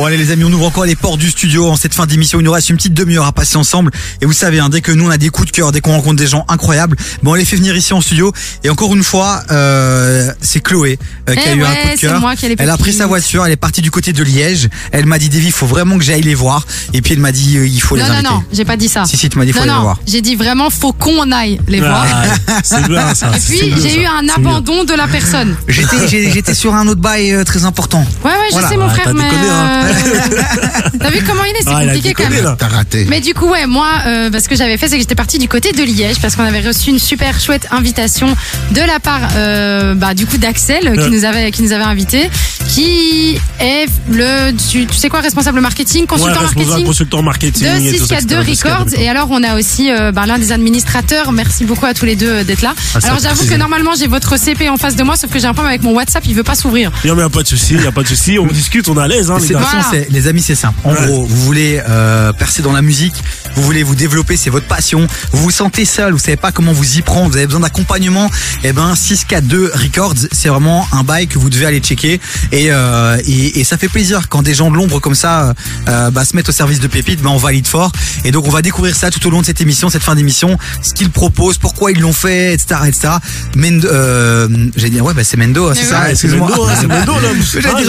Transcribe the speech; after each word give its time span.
Bon 0.00 0.06
allez 0.06 0.16
les 0.16 0.30
amis, 0.30 0.44
on 0.44 0.52
ouvre 0.54 0.64
encore 0.64 0.86
les 0.86 0.96
portes 0.96 1.18
du 1.20 1.28
studio 1.28 1.68
en 1.68 1.76
cette 1.76 1.92
fin 1.92 2.06
d'émission. 2.06 2.40
Il 2.40 2.44
nous 2.44 2.52
reste 2.52 2.70
une 2.70 2.76
petite 2.76 2.94
demi-heure 2.94 3.26
à 3.26 3.32
passer 3.32 3.58
ensemble. 3.58 3.90
Et 4.22 4.24
vous 4.24 4.32
savez, 4.32 4.58
hein, 4.58 4.70
dès 4.70 4.80
que 4.80 4.92
nous 4.92 5.04
on 5.06 5.10
a 5.10 5.18
des 5.18 5.28
coups 5.28 5.48
de 5.48 5.52
cœur, 5.52 5.72
dès 5.72 5.82
qu'on 5.82 5.90
rencontre 5.92 6.16
des 6.16 6.26
gens 6.26 6.46
incroyables, 6.48 6.96
bon 7.22 7.32
on 7.32 7.34
les 7.34 7.44
fait 7.44 7.56
venir 7.56 7.76
ici 7.76 7.92
en 7.92 8.00
studio. 8.00 8.32
Et 8.64 8.70
encore 8.70 8.94
une 8.96 9.04
fois, 9.04 9.42
euh, 9.50 10.32
c'est 10.40 10.60
Chloé 10.60 10.98
euh, 11.28 11.34
qui 11.34 11.42
Eh 11.44 11.48
a 11.50 11.54
eu 11.54 11.62
un 11.64 11.66
coup 11.74 11.88
de 11.96 12.00
cœur. 12.00 12.18
moi 12.18 12.34
qui 12.34 12.46
Elle 12.58 12.70
a 12.70 12.78
pris 12.78 12.94
sa 12.94 13.06
voiture, 13.08 13.44
elle 13.44 13.52
est 13.52 13.56
partie 13.56 13.82
du 13.82 13.90
côté 13.90 14.14
de 14.14 14.22
Liège. 14.24 14.70
Elle 14.90 15.04
m'a 15.04 15.18
dit 15.18 15.28
Davy, 15.28 15.48
il 15.48 15.52
faut 15.52 15.66
vraiment 15.66 15.98
que 15.98 16.04
j'aille 16.04 16.22
les 16.22 16.34
voir. 16.34 16.66
Et 16.94 17.02
puis 17.02 17.12
elle 17.12 17.20
m'a 17.20 17.30
dit 17.32 17.58
euh, 17.58 17.66
il 17.66 17.82
faut 17.82 17.94
les 17.94 18.00
Non, 18.00 18.08
non, 18.08 18.14
inviter. 18.14 18.30
non, 18.30 18.42
j'ai 18.54 18.64
pas 18.64 18.78
dit 18.78 18.88
ça. 18.88 19.04
Si 19.04 19.18
si, 19.18 19.28
tu 19.28 19.36
m'as 19.36 19.44
dit 19.44 19.50
il 19.50 19.52
faut 19.52 19.58
non, 19.58 19.64
aller 19.64 19.70
les 19.72 19.76
non, 19.76 19.82
voir. 19.82 19.98
j'ai 20.08 20.22
dit 20.22 20.34
vraiment, 20.34 20.70
faut 20.70 20.94
qu'on 20.94 21.30
aille 21.30 21.60
les 21.68 21.80
voir. 21.80 22.06
Ah, 22.10 22.60
c'est 22.64 22.88
bien 22.88 23.14
ça. 23.14 23.32
Et 23.36 23.38
puis, 23.38 23.74
j'ai 23.82 24.00
eu 24.00 24.06
un 24.06 24.26
abandon 24.34 24.84
de 24.84 24.94
la 24.94 25.08
personne. 25.08 25.54
J'étais 25.68 26.54
sur 26.54 26.74
un 26.74 26.88
autre 26.88 27.02
bail 27.02 27.32
euh, 27.34 27.44
très 27.44 27.66
important. 27.66 28.02
Ouais, 28.24 28.30
ouais, 28.30 28.36
je 28.48 28.52
Voilà. 28.52 28.68
sais, 28.70 28.76
mon 28.78 28.88
frère, 28.88 29.12
mais. 29.12 29.24
hein. 29.24 29.82
euh, 29.84 29.89
T'as 31.00 31.10
vu 31.10 31.22
comment 31.26 31.44
il 31.44 31.56
est? 31.56 31.62
C'est 31.62 31.68
Ah, 31.68 31.82
il 31.84 31.90
a 31.90 31.94
compliqué 31.94 32.14
quand 32.14 32.22
déconné, 32.24 32.36
même. 32.36 32.44
là? 32.44 32.56
T'as 32.58 32.68
raté. 32.68 33.06
Mais 33.08 33.20
du 33.20 33.34
coup, 33.34 33.48
ouais, 33.48 33.66
moi, 33.66 33.88
euh, 34.06 34.30
bah, 34.30 34.40
ce 34.40 34.48
que 34.48 34.56
j'avais 34.56 34.76
fait, 34.76 34.88
c'est 34.88 34.94
que 34.96 35.00
j'étais 35.02 35.14
partie 35.14 35.38
du 35.38 35.48
côté 35.48 35.72
de 35.72 35.82
Liège 35.82 36.20
parce 36.20 36.36
qu'on 36.36 36.44
avait 36.44 36.60
reçu 36.60 36.90
une 36.90 36.98
super 36.98 37.40
chouette 37.40 37.66
invitation 37.70 38.34
de 38.72 38.80
la 38.80 39.00
part, 39.00 39.20
euh, 39.36 39.94
bah, 39.94 40.14
du 40.14 40.26
coup, 40.26 40.38
d'Axel 40.38 40.86
euh, 40.88 40.94
qui 40.94 41.00
Ouais. 41.00 41.10
nous 41.10 41.24
avait 41.24 41.50
qui 41.50 41.62
nous 41.62 41.72
avait 41.72 41.84
invité, 41.84 42.30
qui 42.68 43.38
est 43.60 43.86
le, 44.10 44.52
tu, 44.52 44.86
tu 44.86 44.96
sais 44.96 45.08
quoi, 45.08 45.20
responsable 45.20 45.60
marketing, 45.60 46.02
Ouais, 46.02 46.06
consultant 46.06 46.40
responsable 46.40 46.60
marketing? 46.66 46.86
consultant 46.86 47.22
marketing. 47.22 47.62
de 47.62 47.86
et 47.88 47.92
tout 47.98 48.06
ça, 48.06 48.18
642 48.20 48.34
etc., 48.36 48.68
Records 48.68 48.88
642. 48.90 48.96
et 49.02 49.08
alors 49.08 49.28
on 49.30 49.42
a 49.42 49.56
aussi 49.56 49.90
euh, 49.90 50.12
bah, 50.12 50.26
l'un 50.26 50.38
des 50.38 50.52
administrateurs 50.52 51.32
merci 51.32 51.64
beaucoup 51.64 51.86
à 51.86 51.94
tous 51.94 52.04
les 52.04 52.16
deux 52.16 52.28
euh, 52.28 52.44
d'être 52.44 52.62
là 52.62 52.74
Ah, 52.94 53.00
ça 53.00 53.08
alors 53.08 53.18
fait 53.20 53.24
j'avoue 53.24 53.34
que 53.40 53.46
plaisir. 53.46 53.58
normalement 53.58 53.92
j'ai 53.98 54.06
votre 54.06 54.38
CP 54.38 54.68
en 54.68 54.76
face 54.76 54.96
de 54.96 55.02
moi 55.02 55.16
sauf 55.16 55.30
que 55.30 55.38
j'ai 55.38 55.46
un 55.46 55.52
problème 55.54 55.70
avec 55.70 55.82
mon 55.82 55.92
WhatsApp 55.92 56.24
il 56.26 56.34
veut 56.34 56.42
pas 56.42 56.54
s'ouvrir 56.54 56.90
Non, 57.04 57.14
mais 57.14 57.22
y 57.22 57.24
a 57.24 57.28
pas 57.28 57.42
de 57.42 57.48
souci, 57.48 57.74
y 57.74 57.86
a 57.86 57.92
pas 57.92 58.02
de 58.02 58.08
souci. 58.08 58.38
On 58.38 58.46
discute, 58.46 58.88
on 58.88 58.96
est 58.96 59.00
à 59.02 59.08
l'aise, 59.08 59.30
hein, 59.30 59.36
les 59.40 59.46
C'est- 59.48 59.54
de 59.54 59.58
gars. 59.58 59.66
Voilà. 59.82 60.04
c'est- 60.04 60.10
les 60.10 60.26
amis, 60.28 60.42
c'est 60.42 60.54
simple. 60.54 60.78
En 60.84 60.92
gros, 60.94 61.24
vous 61.26 61.36
voulez 61.44 61.80
euh, 61.88 62.32
percer 62.32 62.62
dans 62.62 62.72
la 62.72 62.82
musique, 62.82 63.14
vous 63.56 63.62
voulez 63.62 63.82
vous 63.82 63.94
développer, 63.94 64.36
c'est 64.36 64.50
votre 64.50 64.66
passion. 64.66 65.06
Vous 65.32 65.42
vous 65.42 65.50
sentez 65.50 65.84
seul, 65.84 66.12
vous 66.12 66.18
savez 66.18 66.36
pas 66.36 66.52
comment 66.52 66.72
vous 66.72 66.98
y 66.98 67.02
prendre, 67.02 67.30
vous 67.30 67.36
avez 67.36 67.46
besoin 67.46 67.60
d'accompagnement. 67.60 68.30
Eh 68.64 68.72
ben, 68.72 68.94
642 68.94 69.72
Records, 69.74 70.14
c'est 70.32 70.48
vraiment 70.48 70.86
un 70.92 71.02
bail 71.02 71.26
que 71.26 71.38
vous 71.38 71.50
devez 71.50 71.66
aller 71.66 71.80
checker. 71.80 72.20
Et, 72.52 72.66
euh, 72.70 73.16
et, 73.26 73.60
et 73.60 73.64
ça 73.64 73.76
fait 73.78 73.88
plaisir 73.88 74.28
quand 74.28 74.42
des 74.42 74.54
gens 74.54 74.70
de 74.70 74.76
l'ombre 74.76 75.00
comme 75.00 75.14
ça 75.14 75.54
euh, 75.88 76.10
bah, 76.10 76.24
se 76.24 76.34
mettent 76.36 76.48
au 76.48 76.52
service 76.52 76.80
de 76.80 76.86
Pépite, 76.86 77.20
bah, 77.22 77.30
on 77.30 77.36
valide 77.36 77.66
fort. 77.66 77.92
Et 78.24 78.30
donc, 78.32 78.46
on 78.46 78.50
va 78.50 78.62
découvrir 78.62 78.94
ça 78.96 79.10
tout 79.10 79.24
au 79.26 79.30
long 79.30 79.40
de 79.40 79.46
cette 79.46 79.60
émission, 79.60 79.88
cette 79.90 80.02
fin 80.02 80.14
d'émission, 80.14 80.58
ce 80.82 80.92
qu'ils 80.94 81.10
proposent, 81.10 81.58
pourquoi 81.58 81.92
ils 81.92 82.00
l'ont 82.00 82.12
fait, 82.12 82.52
etc., 82.54 82.80
etc. 82.86 83.08
Mendo, 83.56 83.88
euh, 83.88 84.48
j'ai 84.76 84.90
dit, 84.90 85.00
ouais, 85.00 85.14
bah, 85.14 85.22
c'est 85.24 85.36
Mendo, 85.36 85.72
c'est 85.74 85.82
Mais 85.82 85.88
ça. 85.88 85.98
ouais. 86.00 86.04
c'est 86.06 86.10
excuse-moi. 86.12 86.48
Hein, 86.52 86.74
c'est. 86.80 86.86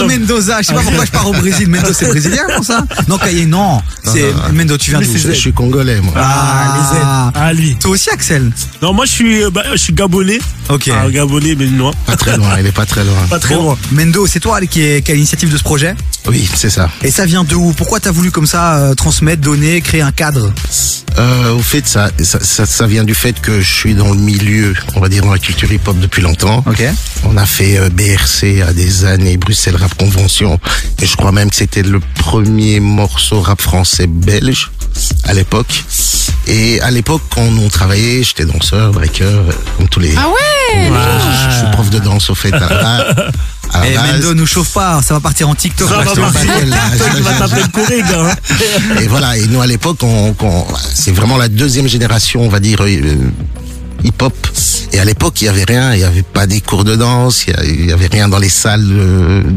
Mendoza, 0.08 0.62
je 0.62 0.66
sais 0.68 0.74
pas 0.74 0.80
pourquoi 0.82 1.04
je 1.04 1.10
pars 1.10 1.28
au 1.28 1.32
Brésil. 1.32 1.68
Mendo, 1.82 1.94
c'est 1.94 2.08
brésilien, 2.08 2.42
non 2.56 2.62
ça 2.62 2.84
Non, 3.08 3.18
Caillé, 3.18 3.46
non. 3.46 3.80
C'est. 4.04 4.32
Mendo, 4.52 4.76
tu 4.76 4.90
viens 4.90 5.00
d'où 5.00 5.16
Je 5.16 5.32
suis 5.32 5.52
congolais, 5.52 6.00
moi. 6.00 6.12
Ah, 6.16 6.74
les 6.76 6.98
aides. 6.98 7.32
Ah, 7.34 7.52
lui. 7.52 7.76
Toi 7.76 7.92
aussi, 7.92 8.10
Axel 8.10 8.50
Non, 8.80 8.92
moi, 8.92 9.04
je 9.04 9.10
suis, 9.10 9.42
euh, 9.42 9.50
bah, 9.50 9.62
je 9.72 9.76
suis 9.76 9.92
gabonais. 9.92 10.38
Ok. 10.72 10.90
Ah, 10.92 11.10
gabonais, 11.10 11.54
mais 11.54 11.66
noir. 11.66 11.92
Pas 12.06 12.16
très 12.16 12.36
loin, 12.36 12.58
il 12.58 12.66
est 12.66 12.72
pas 12.72 12.86
très 12.86 13.04
loin. 13.04 13.26
Pas 13.28 13.38
très 13.38 13.54
Bon, 13.54 13.62
loin. 13.64 13.78
Mendo, 13.92 14.26
c'est 14.26 14.40
toi 14.40 14.60
qui 14.62 14.80
est 14.82 15.02
qui 15.04 15.12
a 15.12 15.14
l'initiative 15.14 15.52
de 15.52 15.56
ce 15.58 15.62
projet? 15.62 15.94
Oui, 16.26 16.48
c'est 16.54 16.70
ça. 16.70 16.88
Et 17.02 17.10
ça 17.10 17.26
vient 17.26 17.44
de 17.44 17.54
où? 17.54 17.72
Pourquoi 17.72 18.00
t'as 18.00 18.10
voulu 18.12 18.30
comme 18.30 18.46
ça 18.46 18.76
euh, 18.78 18.94
transmettre, 18.94 19.42
donner, 19.42 19.80
créer 19.80 20.00
un 20.02 20.12
cadre? 20.12 20.52
Euh, 21.18 21.52
au 21.52 21.60
fait, 21.60 21.86
ça, 21.86 22.10
ça, 22.22 22.38
ça, 22.40 22.64
ça 22.64 22.86
vient 22.86 23.04
du 23.04 23.14
fait 23.14 23.38
que 23.40 23.60
je 23.60 23.70
suis 23.70 23.94
dans 23.94 24.08
le 24.12 24.16
milieu, 24.18 24.72
on 24.94 25.00
va 25.00 25.08
dire 25.10 25.22
dans 25.24 25.32
la 25.32 25.38
culture 25.38 25.70
hip-hop 25.70 25.98
depuis 26.00 26.22
longtemps. 26.22 26.64
Ok. 26.66 26.82
On 27.24 27.36
a 27.36 27.44
fait 27.44 27.76
euh, 27.78 27.90
BRC 27.90 28.62
à 28.66 28.72
des 28.72 29.04
années, 29.04 29.36
Bruxelles 29.36 29.76
Rap 29.76 29.94
Convention. 29.98 30.58
Et 31.02 31.06
je 31.06 31.16
crois 31.16 31.32
même 31.32 31.50
que 31.50 31.56
c'était 31.56 31.82
le 31.82 32.00
premier 32.14 32.80
morceau 32.80 33.40
rap 33.42 33.60
français 33.60 34.06
belge 34.06 34.70
à 35.24 35.34
l'époque. 35.34 35.84
Et 36.54 36.80
à 36.82 36.90
l'époque, 36.90 37.22
quand 37.34 37.40
on 37.64 37.68
travaillait, 37.70 38.22
j'étais 38.22 38.44
danseur, 38.44 38.92
breaker, 38.92 39.24
euh, 39.24 39.52
comme 39.78 39.88
tous 39.88 40.00
les... 40.00 40.14
ah 40.18 40.28
ouais 40.28 40.84
Je, 40.84 41.50
je 41.50 41.56
suis 41.58 41.66
prof 41.72 41.88
de 41.88 41.98
danse 41.98 42.28
au 42.28 42.34
fait 42.34 42.52
à 42.52 42.58
la, 42.60 42.66
à 43.72 43.80
la 43.80 43.86
Et 43.86 43.94
base. 43.94 44.12
Mendo, 44.20 44.34
nous 44.34 44.46
chauffe 44.46 44.72
pas, 44.74 45.00
ça 45.00 45.14
va 45.14 45.20
partir 45.20 45.48
en 45.48 45.54
TikTok. 45.54 45.88
Ça 45.88 45.96
va 46.02 46.04
Corée, 47.72 48.02
gars. 48.02 48.32
hein. 48.32 48.98
Et 49.00 49.06
voilà, 49.08 49.38
et 49.38 49.46
nous 49.46 49.62
à 49.62 49.66
l'époque, 49.66 49.96
on, 50.02 50.34
on- 50.38 50.66
c'est 50.92 51.12
vraiment 51.12 51.38
la 51.38 51.48
deuxième 51.48 51.88
génération, 51.88 52.42
on 52.42 52.48
va 52.50 52.60
dire, 52.60 52.82
euh, 52.82 53.16
hip-hop. 54.04 54.34
Et 54.92 54.98
à 55.00 55.04
l'époque, 55.04 55.40
il 55.40 55.46
y 55.46 55.48
avait 55.48 55.64
rien, 55.64 55.94
il 55.94 56.00
y 56.00 56.04
avait 56.04 56.22
pas 56.22 56.46
des 56.46 56.60
cours 56.60 56.84
de 56.84 56.96
danse, 56.96 57.46
il 57.46 57.86
y 57.86 57.92
avait 57.92 58.08
rien 58.08 58.28
dans 58.28 58.38
les 58.38 58.50
salles 58.50 58.84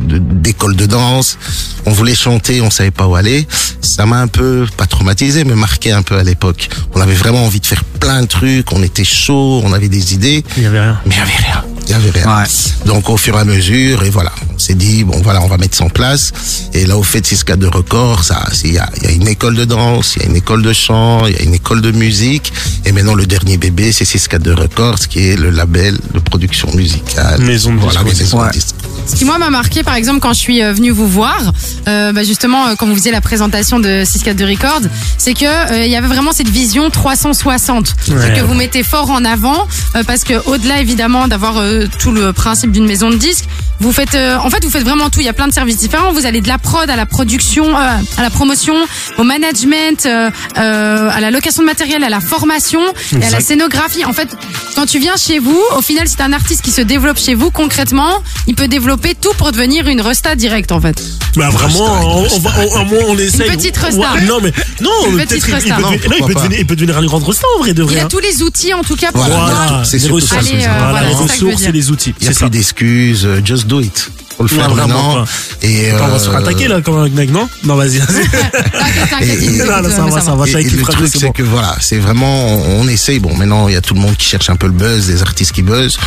d'école 0.07 0.75
de 0.75 0.85
danse. 0.85 1.37
On 1.85 1.91
voulait 1.91 2.15
chanter, 2.15 2.61
on 2.61 2.69
savait 2.69 2.91
pas 2.91 3.05
où 3.07 3.15
aller. 3.15 3.45
Ça 3.81 4.05
m'a 4.05 4.21
un 4.21 4.27
peu, 4.27 4.65
pas 4.77 4.85
traumatisé, 4.87 5.43
mais 5.43 5.55
marqué 5.55 5.91
un 5.91 6.01
peu 6.03 6.17
à 6.17 6.23
l'époque. 6.23 6.69
On 6.93 7.01
avait 7.01 7.13
vraiment 7.13 7.45
envie 7.45 7.59
de 7.59 7.65
faire 7.65 7.83
plein 7.83 8.21
de 8.21 8.27
trucs, 8.27 8.71
on 8.71 8.81
était 8.81 9.03
chaud, 9.03 9.61
on 9.63 9.73
avait 9.73 9.89
des 9.89 10.13
idées, 10.13 10.43
Il 10.57 10.63
y 10.63 10.65
avait 10.67 10.79
rien. 10.81 10.99
mais 11.05 11.15
il 11.15 11.17
y 11.17 11.21
avait 11.21 11.43
rien. 11.43 11.63
Il 11.87 11.91
y 11.91 11.93
avait 11.93 12.09
rien. 12.11 12.25
Ouais. 12.41 12.47
Donc 12.85 13.09
au 13.09 13.17
fur 13.17 13.35
et 13.35 13.39
à 13.39 13.45
mesure, 13.45 14.03
et 14.03 14.09
voilà, 14.09 14.31
on 14.53 14.59
s'est 14.59 14.73
dit 14.75 15.03
bon 15.03 15.19
voilà, 15.23 15.41
on 15.41 15.47
va 15.47 15.57
mettre 15.57 15.77
ça 15.77 15.83
en 15.85 15.89
place. 15.89 16.31
Et 16.73 16.85
là 16.85 16.97
au 16.97 17.03
fait 17.03 17.25
6 17.25 17.45
de 17.57 17.67
record, 17.67 18.23
ça, 18.23 18.45
c'est- 18.51 18.67
il 18.67 18.73
y 18.73 18.77
a, 18.79 18.89
il 18.97 19.03
y 19.03 19.07
a 19.07 19.11
une 19.11 19.27
école 19.27 19.55
de 19.55 19.65
danse, 19.65 20.13
il 20.15 20.23
y 20.23 20.25
a 20.25 20.29
une 20.29 20.35
école 20.35 20.61
de 20.63 20.73
chant, 20.73 21.25
il 21.27 21.35
y 21.35 21.39
a 21.39 21.41
une 21.43 21.53
école 21.53 21.81
de 21.81 21.91
musique. 21.91 22.51
Et 22.85 22.91
maintenant 22.91 23.13
le 23.15 23.25
dernier 23.25 23.57
bébé, 23.57 23.91
c'est 23.91 24.05
6 24.05 24.27
de 24.39 24.51
record, 24.51 24.97
ce 24.99 25.07
qui 25.07 25.27
est 25.29 25.35
le 25.37 25.49
label 25.51 25.97
de 26.13 26.19
production 26.19 26.71
musicale. 26.73 27.41
Maison 27.41 27.73
de 27.73 27.79
voilà, 27.79 28.01
de 28.03 28.07
ouais. 28.07 28.49
Ce 29.07 29.15
qui 29.15 29.25
moi 29.25 29.37
m'a 29.37 29.49
marqué 29.49 29.83
par 29.83 29.95
exemple 29.95 30.19
quand 30.19 30.33
je 30.33 30.39
suis 30.39 30.63
euh, 30.63 30.73
venue 30.73 30.89
vous 30.89 31.07
voir, 31.07 31.53
euh, 31.87 32.11
bah, 32.11 32.23
justement 32.23 32.67
euh, 32.67 32.75
quand 32.77 32.87
vous 32.87 32.95
faisiez 32.95 33.11
la 33.11 33.21
présentation 33.21 33.79
de 33.79 34.03
642 34.03 34.45
Records, 34.45 34.81
c'est 35.17 35.33
que 35.33 35.45
euh, 35.45 35.85
il 35.85 35.91
y 35.91 35.95
avait 35.95 36.07
vraiment 36.07 36.31
cette 36.31 36.49
vision 36.49 36.89
360 36.89 37.93
Ouais. 38.09 38.33
Que 38.35 38.41
vous 38.41 38.53
mettez 38.53 38.83
fort 38.83 39.09
en 39.11 39.23
avant 39.25 39.67
euh, 39.95 40.03
parce 40.03 40.23
que 40.23 40.33
au-delà 40.47 40.79
évidemment 40.81 41.27
d'avoir 41.27 41.57
euh, 41.57 41.85
tout 41.99 42.11
le 42.11 42.33
principe 42.33 42.71
d'une 42.71 42.85
maison 42.85 43.09
de 43.09 43.15
disques, 43.15 43.45
vous 43.79 43.91
faites 43.91 44.15
euh, 44.15 44.37
en 44.37 44.49
fait 44.49 44.63
vous 44.63 44.69
faites 44.71 44.83
vraiment 44.83 45.09
tout. 45.09 45.19
Il 45.19 45.25
y 45.25 45.29
a 45.29 45.33
plein 45.33 45.47
de 45.47 45.53
services 45.53 45.77
différents. 45.77 46.11
Vous 46.13 46.25
allez 46.25 46.41
de 46.41 46.47
la 46.47 46.57
prod 46.57 46.89
à 46.89 46.95
la 46.95 47.05
production, 47.05 47.65
euh, 47.77 47.97
à 48.17 48.21
la 48.21 48.29
promotion, 48.29 48.75
au 49.17 49.23
management, 49.23 50.05
à 50.55 51.19
la 51.19 51.31
location 51.31 51.61
de 51.63 51.67
matériel, 51.67 52.03
à 52.03 52.09
la 52.09 52.19
formation 52.21 52.81
et 53.19 53.23
à 53.25 53.29
la 53.29 53.39
scénographie. 53.39 54.05
En 54.05 54.13
fait, 54.13 54.29
quand 54.75 54.85
tu 54.85 54.99
viens 54.99 55.15
chez 55.17 55.39
vous, 55.39 55.59
au 55.77 55.81
final, 55.81 56.07
c'est 56.07 56.21
un 56.21 56.33
artiste 56.33 56.61
qui 56.61 56.71
se 56.71 56.81
développe 56.81 57.19
chez 57.19 57.35
vous 57.35 57.51
concrètement, 57.51 58.21
il 58.47 58.55
peut 58.55 58.67
développer 58.67 58.94
tout 59.21 59.33
pour 59.37 59.51
devenir 59.51 59.87
une 59.87 60.01
resta 60.01 60.35
directe 60.35 60.71
en 60.71 60.81
fait. 60.81 61.01
Bah 61.35 61.49
vraiment, 61.49 62.17
on, 62.17 62.39
va, 62.39 62.51
on, 62.59 62.81
au 62.81 62.85
moins, 62.85 62.99
on 63.09 63.17
essaye. 63.17 63.49
petite 63.49 63.75
resta. 63.77 63.99
Ouais, 64.13 64.21
non 64.21 64.39
mais 64.41 64.51
non, 64.81 64.89
Une 65.07 65.17
peut-être 65.17 65.31
il, 65.31 65.49
il 65.49 65.53
resta. 65.53 65.75
peut, 65.75 65.81
Non, 65.81 65.91
devenir- 65.91 66.09
non, 66.09 66.15
il 66.17 66.25
peut 66.27 66.33
pas. 66.33 66.39
devenir, 66.41 66.59
il 66.59 66.65
peut 66.67 66.75
devenir 66.75 66.99
une 67.01 67.07
grande 67.07 67.23
resta 67.23 67.45
en 67.57 67.59
vrai 67.61 67.73
de 67.73 67.83
Il 67.83 67.89
vrai. 67.89 67.99
a 67.99 68.03
hein. 68.05 68.07
tous 68.09 68.19
les 68.19 68.41
outils 68.43 68.73
en 68.73 68.83
tout 68.83 68.95
cas 68.95 69.11
pour 69.11 69.23
Voilà. 69.23 69.83
C'est 69.85 69.97
les 70.01 70.07
ressources, 70.09 70.41
les 71.71 71.91
outils. 71.91 72.13
Il 72.21 72.27
n'y 72.29 72.33
a 72.33 72.37
plus 72.37 72.49
d'excuses, 72.49 73.25
euh, 73.25 73.41
just 73.43 73.67
do 73.67 73.81
it. 73.81 74.09
Faut 74.37 74.43
le 74.43 74.49
Non, 74.49 74.55
faire 74.61 74.69
vraiment 74.69 74.87
maintenant. 75.13 75.25
pas. 75.25 75.67
Et 75.67 75.91
Attends, 75.91 76.05
on 76.05 76.07
va 76.09 76.19
se 76.19 76.25
faire 76.29 76.35
euh, 76.35 76.41
attaquer 76.41 76.67
là 76.67 76.81
comme 76.81 76.97
un 76.97 77.09
mec, 77.09 77.29
non? 77.31 77.47
Non, 77.63 77.75
vas-y. 77.75 77.99
le 77.99 78.05
truc, 80.83 81.09
c'est 81.11 81.19
c'est 81.19 81.25
bon. 81.27 81.31
que 81.31 81.43
voilà, 81.43 81.75
c'est 81.79 81.97
vraiment, 81.97 82.47
on, 82.47 82.81
on 82.81 82.87
essaye. 82.87 83.19
Bon, 83.19 83.33
maintenant, 83.35 83.67
il 83.67 83.73
y 83.73 83.77
a 83.77 83.81
tout 83.81 83.93
le 83.93 83.99
monde 84.01 84.15
qui 84.17 84.27
cherche 84.27 84.49
un 84.49 84.55
peu 84.55 84.67
le 84.67 84.73
buzz, 84.73 85.07
des 85.07 85.21
artistes 85.21 85.51
qui 85.53 85.61
buzzent. 85.61 85.97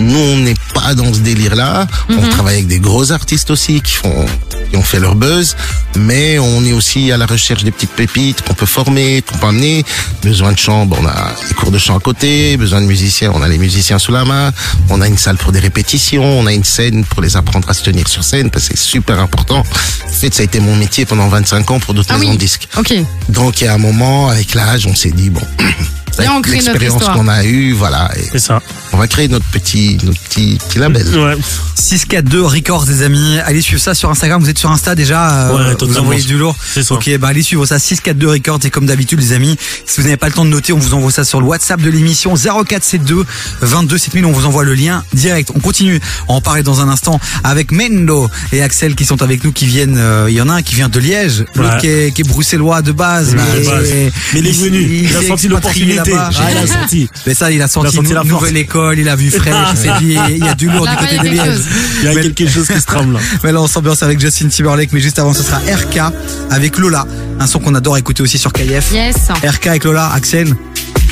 Nous, 0.00 0.18
on 0.18 0.36
n'est 0.38 0.54
pas 0.74 0.94
dans 0.94 1.12
ce 1.12 1.20
délire-là. 1.20 1.86
Mhm. 2.08 2.18
On 2.18 2.28
travaille 2.28 2.54
avec 2.56 2.66
des 2.66 2.80
gros 2.80 3.10
artistes 3.12 3.50
aussi 3.50 3.80
qui 3.80 3.94
font, 3.94 4.26
qui 4.70 4.76
ont 4.76 4.82
fait 4.82 5.00
leur 5.00 5.14
buzz. 5.14 5.56
Mais 5.96 6.38
on 6.38 6.64
est 6.64 6.72
aussi 6.72 7.10
à 7.10 7.16
la 7.16 7.26
recherche 7.26 7.64
des 7.64 7.70
petites 7.70 7.92
pépites 7.92 8.42
qu'on 8.42 8.54
peut 8.54 8.66
former, 8.66 9.22
qu'on 9.22 9.38
peut 9.38 9.46
amener. 9.46 9.84
Besoin 10.22 10.52
de 10.52 10.58
chant, 10.58 10.88
on 10.90 11.06
a 11.06 11.32
les 11.48 11.54
cours 11.54 11.70
de 11.70 11.78
chant 11.78 11.96
à 11.96 12.00
côté. 12.00 12.56
Besoin 12.56 12.80
de 12.80 12.86
musiciens, 12.86 13.32
on 13.34 13.42
a 13.42 13.48
les 13.48 13.58
musiciens 13.58 13.98
sous 13.98 14.12
la 14.12 14.24
main. 14.24 14.52
On 14.90 15.00
a 15.00 15.08
une 15.08 15.18
salle 15.18 15.36
pour 15.38 15.52
des 15.52 15.60
répétitions. 15.60 16.24
On 16.24 16.46
a 16.46 16.52
une 16.52 16.64
scène 16.64 17.04
pour 17.04 17.22
les 17.22 17.36
apprendre 17.36 17.68
à 17.70 17.74
se 17.78 17.84
tenir 17.84 18.08
sur 18.08 18.22
scène 18.24 18.50
parce 18.50 18.68
que 18.68 18.76
c'est 18.76 18.84
super 18.90 19.18
important. 19.20 19.60
En 19.60 20.08
fait, 20.10 20.34
ça 20.34 20.42
a 20.42 20.44
été 20.44 20.60
mon 20.60 20.76
métier 20.76 21.04
pendant 21.06 21.28
25 21.28 21.70
ans 21.70 21.80
pour 21.80 21.94
d'autres 21.94 22.08
Ah 22.12 22.18
maisons 22.18 22.30
oui. 22.32 22.36
de 22.36 22.40
disques. 22.40 22.68
Ok. 22.76 22.92
Donc, 23.28 23.60
il 23.60 23.64
y 23.64 23.68
a 23.68 23.74
un 23.74 23.78
moment, 23.78 24.28
avec 24.28 24.54
l'âge, 24.54 24.86
on 24.86 24.94
s'est 24.94 25.10
dit, 25.10 25.30
bon, 25.30 25.40
Viens, 26.18 26.32
on 26.32 26.34
avec 26.36 26.44
crée 26.46 26.56
notre 26.58 26.72
l'expérience 26.78 27.04
qu'on 27.16 27.28
a 27.28 27.44
eue, 27.44 27.72
voilà, 27.72 28.10
C'est 28.32 28.38
ça. 28.38 28.60
on 28.92 28.96
va 28.96 29.06
créer 29.08 29.28
notre 29.28 29.44
petit, 29.46 29.98
notre 30.04 30.18
petit, 30.20 30.58
petit 30.68 30.78
label. 30.78 31.06
Ouais. 31.16 31.36
642 31.74 32.42
Records, 32.42 32.86
les 32.88 33.02
amis. 33.02 33.38
Allez 33.44 33.60
suivre 33.60 33.80
ça 33.80 33.94
sur 33.94 34.10
Instagram. 34.10 34.42
Vous 34.42 34.48
êtes 34.50 34.58
sur 34.58 34.70
Insta 34.70 34.94
déjà 34.94 35.48
euh, 35.50 35.72
Ouais, 35.72 35.76
Vous 35.86 35.98
envoyez 35.98 36.22
du 36.22 36.36
lourd. 36.36 36.56
C'est 36.74 36.82
ça. 36.82 36.94
Ok, 36.94 37.08
bah 37.18 37.28
allez 37.28 37.42
suivre 37.42 37.64
ça. 37.66 37.78
642 37.78 38.28
Records. 38.28 38.58
Et 38.64 38.70
comme 38.70 38.86
d'habitude, 38.86 39.20
les 39.20 39.32
amis, 39.32 39.56
si 39.86 39.96
vous 40.00 40.02
n'avez 40.04 40.16
pas 40.16 40.26
le 40.26 40.32
temps 40.32 40.44
de 40.44 40.50
noter, 40.50 40.72
on 40.72 40.78
vous 40.78 40.94
envoie 40.94 41.10
ça 41.12 41.24
sur 41.24 41.40
le 41.40 41.46
WhatsApp 41.46 41.80
de 41.80 41.88
l'émission 41.88 42.34
0472 42.34 43.24
22 43.60 43.96
7000. 43.98 44.24
On 44.26 44.32
vous 44.32 44.44
envoie 44.46 44.64
le 44.64 44.74
lien 44.74 45.04
direct. 45.14 45.50
On 45.54 45.60
continue 45.60 46.00
à 46.28 46.32
en 46.32 46.40
parler 46.40 46.62
dans 46.62 46.80
un 46.80 46.88
instant 46.88 47.20
avec 47.44 47.70
Mendo 47.72 48.28
et 48.52 48.60
Axel 48.62 48.94
qui 48.94 49.04
sont 49.04 49.22
avec 49.22 49.44
nous, 49.44 49.52
qui 49.52 49.66
viennent. 49.66 49.96
euh, 49.98 50.26
Il 50.28 50.34
y 50.34 50.40
en 50.40 50.48
a 50.48 50.54
un 50.54 50.62
qui 50.62 50.74
vient 50.74 50.88
de 50.88 50.98
Liège, 50.98 51.44
l'autre 51.54 51.78
qui, 51.78 51.86
est, 51.86 52.12
qui 52.14 52.22
est 52.22 52.28
bruxellois 52.28 52.82
de 52.82 52.92
base. 52.92 53.34
Ouais, 53.34 53.60
de 53.60 53.66
base. 53.66 53.88
Mais 54.34 54.40
il 54.40 54.46
est 54.46 54.52
venu. 54.52 54.80
Il 55.04 55.16
a 55.16 55.22
senti 55.22 55.48
l'opportunité 55.48 56.07
senti. 56.12 56.38
Ah, 56.40 56.50
il 56.50 56.58
a 56.58 56.66
senti. 56.66 57.10
Mais 57.26 57.34
ça, 57.34 57.50
il 57.50 57.62
a 57.62 57.68
senti, 57.68 57.86
Il 57.86 57.88
a 57.88 57.92
senti 57.92 58.08
nou- 58.08 58.14
la 58.14 58.24
nouvelle 58.24 58.56
école, 58.56 58.98
il 58.98 59.08
a 59.08 59.16
vu 59.16 59.26
il 59.26 59.30
s'est 59.32 59.90
dit, 60.00 60.16
il 60.30 60.44
y 60.44 60.48
a 60.48 60.54
du 60.54 60.68
lourd 60.70 60.86
du 60.86 60.96
côté 60.96 61.18
des 61.18 61.36
chose. 61.36 61.64
Il 62.02 62.04
y 62.04 62.08
a 62.08 62.22
quelque 62.22 62.48
chose 62.48 62.66
qui 62.68 62.80
se 62.80 62.86
trame 62.86 63.12
là. 63.12 63.20
Mais 63.44 63.52
là, 63.52 63.60
on 63.60 63.66
s'ambiance 63.66 64.02
avec 64.02 64.20
Justin 64.20 64.48
Timberlake, 64.48 64.92
mais 64.92 65.00
juste 65.00 65.18
avant, 65.18 65.32
ce 65.34 65.42
sera 65.42 65.58
RK 65.58 66.12
avec 66.50 66.78
Lola, 66.78 67.06
un 67.40 67.46
son 67.46 67.58
qu'on 67.60 67.74
adore 67.74 67.96
écouter 67.98 68.22
aussi 68.22 68.38
sur 68.38 68.52
KF. 68.52 68.92
Yes. 68.92 69.16
RK 69.44 69.66
avec 69.68 69.84
Lola, 69.84 70.10
Axel, 70.14 70.54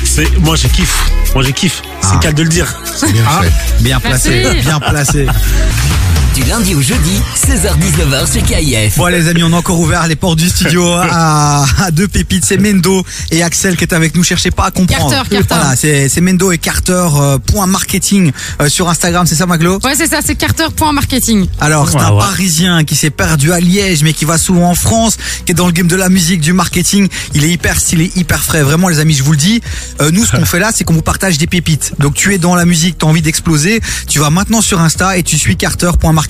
C'est, 0.03 0.37
moi, 0.39 0.55
je 0.55 0.67
kiffe. 0.67 1.11
Moi, 1.33 1.43
je 1.43 1.51
kiffe. 1.51 1.81
C'est 2.01 2.07
Ah. 2.13 2.19
qu'à 2.21 2.31
de 2.31 2.41
le 2.43 2.49
dire. 2.49 2.67
Bien 3.11 3.23
Ah. 3.27 3.41
fait. 3.43 3.83
bien 3.83 3.99
placé, 3.99 4.41
Merci. 4.43 4.61
bien 4.61 4.79
placé. 4.79 5.25
Du 6.37 6.43
lundi 6.43 6.75
au 6.75 6.81
jeudi, 6.83 7.19
16h-19h 7.47 8.31
sur 8.31 8.43
KIF. 8.43 8.97
Bon 8.97 9.07
les 9.07 9.27
amis, 9.27 9.41
on 9.43 9.51
a 9.53 9.55
encore 9.55 9.79
ouvert 9.79 10.05
les 10.05 10.15
portes 10.15 10.37
du 10.37 10.47
studio 10.47 10.87
à, 10.93 11.65
à 11.79 11.89
deux 11.89 12.07
pépites. 12.07 12.45
C'est 12.45 12.57
Mendo 12.59 13.03
et 13.31 13.41
Axel 13.41 13.75
qui 13.75 13.83
est 13.85 13.91
avec 13.93 14.15
nous. 14.15 14.23
Cherchez 14.23 14.51
pas 14.51 14.65
à 14.65 14.71
comprendre. 14.71 15.09
Carter, 15.09 15.29
Carter. 15.37 15.55
Voilà, 15.55 15.75
c'est 15.75 16.09
c'est 16.09 16.21
Mendo 16.21 16.51
et 16.51 16.59
Carter 16.59 17.07
euh, 17.15 17.39
point 17.39 17.65
marketing 17.65 18.31
euh, 18.61 18.69
sur 18.69 18.87
Instagram. 18.87 19.25
C'est 19.25 19.33
ça, 19.33 19.47
Maglo? 19.47 19.79
Ouais, 19.83 19.95
c'est 19.97 20.05
ça, 20.05 20.19
c'est 20.23 20.35
Carter.marketing. 20.35 21.47
Alors, 21.59 21.89
c'est 21.89 21.95
Ouais, 21.97 22.03
un 22.03 22.11
ouais. 22.11 22.19
Parisien 22.19 22.83
qui 22.83 22.95
s'est 22.95 23.09
perdu 23.09 23.51
à 23.51 23.59
Liège, 23.59 24.03
mais 24.03 24.13
qui 24.13 24.25
va 24.25 24.37
souvent 24.37 24.69
en 24.69 24.75
France, 24.75 25.17
qui 25.43 25.53
est 25.53 25.55
dans 25.55 25.65
le 25.65 25.73
game 25.73 25.87
de 25.87 25.95
la 25.95 26.09
musique, 26.09 26.41
du 26.41 26.53
marketing. 26.53 27.07
Il 27.33 27.45
est 27.45 27.49
hyper 27.49 27.79
stylé, 27.79 28.11
hyper 28.15 28.43
frais. 28.43 28.61
Vraiment, 28.61 28.89
les 28.89 28.99
amis, 28.99 29.15
je 29.15 29.23
vous 29.23 29.31
le 29.31 29.37
dis. 29.39 29.59
Euh, 30.01 30.11
nous, 30.11 30.23
ce 30.23 30.33
qu'on 30.33 30.45
fait 30.45 30.59
là, 30.59 30.69
c'est 30.71 30.83
qu'on 30.83 30.93
vous 30.93 31.01
partage 31.01 31.39
des 31.39 31.47
pépites. 31.47 31.93
Donc, 31.97 32.13
tu 32.13 32.31
es 32.35 32.37
dans 32.37 32.53
la 32.53 32.65
musique, 32.65 32.99
tu 32.99 33.05
as 33.05 33.07
envie 33.09 33.23
d'exploser. 33.23 33.81
Tu 34.07 34.19
vas 34.19 34.29
maintenant 34.29 34.61
sur 34.61 34.79
Insta 34.79 35.17
et 35.17 35.23
tu 35.23 35.35
suis 35.39 35.57
Carter.marketing. 35.57 36.26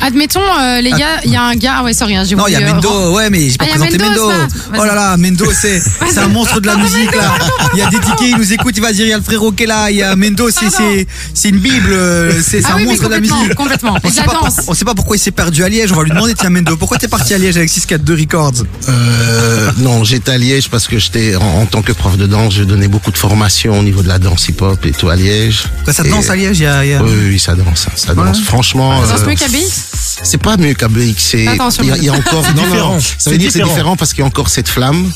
Admettons, 0.00 0.40
euh, 0.60 0.80
les 0.80 0.90
gars, 0.90 1.20
il 1.24 1.30
y 1.32 1.36
a 1.36 1.42
un 1.42 1.54
gars. 1.54 1.76
Ah 1.78 1.84
ouais, 1.84 1.92
sorry, 1.92 2.16
hein, 2.16 2.24
j'ai 2.24 2.34
Non, 2.36 2.46
il 2.48 2.52
y 2.52 2.56
a 2.56 2.60
euh, 2.60 2.72
Mendo, 2.74 3.12
ouais, 3.14 3.30
mais 3.30 3.48
j'ai 3.50 3.56
pas 3.56 3.64
Ah, 3.64 3.68
il 3.74 3.80
y 3.80 3.82
a 3.82 3.86
présenté 3.86 3.98
Mendo, 4.04 4.28
Mendo. 4.28 4.46
ça. 4.48 4.58
Oh 4.78 4.84
là 4.84 4.94
là, 4.94 5.16
Mendo, 5.16 5.46
c'est 5.52 5.80
c'est 6.10 6.18
un 6.18 6.28
monstre 6.28 6.60
de 6.60 6.66
la 6.66 6.76
musique 6.76 7.14
là. 7.14 7.34
Il 7.74 7.78
y 7.78 7.82
a 7.82 7.88
des 7.88 7.98
tickets, 7.98 8.28
il 8.30 8.36
nous 8.36 8.52
écoute, 8.52 8.74
il 8.76 8.82
va 8.82 8.92
dire 8.92 9.06
il 9.06 9.10
y 9.10 9.12
a 9.12 9.16
le 9.16 9.22
frérot 9.22 9.52
qui 9.52 9.62
est 9.64 9.66
là, 9.66 9.90
il 9.90 9.96
y 9.96 10.02
a 10.02 10.14
Mendo, 10.16 10.50
c'est 10.50 10.70
c'est 10.70 11.06
c'est 11.34 11.48
une 11.50 11.58
bible, 11.58 11.92
euh, 11.92 12.32
c'est 12.42 12.60
c'est 12.62 12.66
Ah 12.68 12.72
un 12.72 12.76
oui, 12.76 12.82
mais 12.82 12.88
monstre 12.90 13.04
de 13.04 13.08
la 13.10 13.16
complètement, 13.16 13.38
musique. 13.40 13.54
complètement. 13.54 13.98
On 14.04 14.10
sait, 14.10 14.22
pas, 14.24 14.40
on 14.68 14.74
sait 14.74 14.84
pas 14.84 14.94
pourquoi 14.94 15.16
il 15.16 15.20
s'est 15.20 15.30
perdu 15.30 15.64
à 15.64 15.68
Liège. 15.68 15.92
On 15.92 15.96
va 15.96 16.02
lui 16.04 16.10
demander 16.10 16.34
tiens 16.34 16.50
Mendo, 16.50 16.76
pourquoi 16.76 16.98
t'es 16.98 17.08
parti 17.08 17.32
à 17.34 17.38
Liège 17.38 17.56
avec 17.56 17.68
642 17.70 18.14
Records? 18.14 18.52
Euh, 18.88 19.70
non, 19.78 20.04
j'étais 20.04 20.32
à 20.32 20.38
Liège 20.38 20.68
parce 20.68 20.86
que 20.88 20.98
j'étais 20.98 21.36
en, 21.36 21.42
en 21.62 21.66
tant 21.66 21.82
que 21.82 21.92
prof 21.92 22.16
de 22.16 22.26
danse, 22.26 22.54
je 22.54 22.64
donnais 22.64 22.88
beaucoup 22.88 23.10
de 23.10 23.18
formations 23.18 23.78
au 23.78 23.82
niveau 23.82 24.02
de 24.02 24.08
la 24.08 24.18
danse 24.18 24.48
hip-hop 24.48 24.84
et 24.84 24.90
tout 24.92 25.08
à 25.08 25.16
Liège. 25.16 25.64
Quoi, 25.84 25.92
Ça 25.92 26.02
Et- 26.04 26.10
danse 26.10 26.28
à 26.30 26.36
Liège 26.36 26.58
il 26.58 26.64
y 26.64 26.66
a, 26.66 26.84
il 26.84 26.90
y 26.90 26.94
a- 26.94 27.02
Oui, 27.02 27.10
oui, 27.30 27.38
ça 27.38 27.54
danse, 27.54 27.86
hein, 27.88 27.92
ça 27.96 28.14
danse. 28.14 28.40
Franchement, 28.42 29.04
Ça 29.06 29.18
euh, 29.22 29.26
mieux 29.30 29.34
qu'ABX 29.34 29.88
c'est 30.24 30.38
pas 30.40 30.56
mieux 30.56 30.74
qu'ABX. 30.74 31.14
C'est 31.18 31.38
il 31.40 31.86
y, 31.86 31.90
a- 31.90 31.96
il 31.96 32.04
y 32.04 32.08
a 32.08 32.12
encore 32.12 32.42
non, 32.54 32.62
différent. 32.62 32.92
non, 32.94 33.00
ça 33.00 33.06
C'est 33.18 33.30
veut 33.30 33.38
dire 33.38 33.48
que 33.48 33.52
c'est 33.52 33.58
différent. 33.60 33.74
différent 33.74 33.96
parce 33.96 34.12
qu'il 34.12 34.20
y 34.20 34.22
a 34.22 34.26
encore 34.26 34.48
cette 34.50 34.68
flamme 34.68 35.10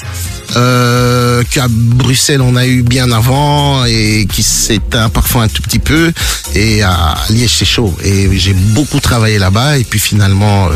euh, 0.57 1.43
qu'à 1.51 1.67
Bruxelles 1.69 2.41
on 2.41 2.57
a 2.57 2.67
eu 2.67 2.83
bien 2.83 3.11
avant 3.13 3.85
et 3.85 4.27
qui 4.33 4.43
s'éteint 4.43 5.09
parfois 5.09 5.43
un 5.45 5.49
tout 5.49 5.63
petit 5.63 5.79
peu 5.79 6.13
et 6.55 6.83
à 6.83 7.15
Liège 7.31 7.55
c'est 7.59 7.65
chaud 7.65 7.95
et 8.03 8.29
j'ai 8.37 8.55
beaucoup 8.55 8.99
travaillé 9.01 9.39
là-bas 9.39 9.79
et 9.79 9.85
puis 9.85 10.01
finalement 10.01 10.67
euh, 10.69 10.71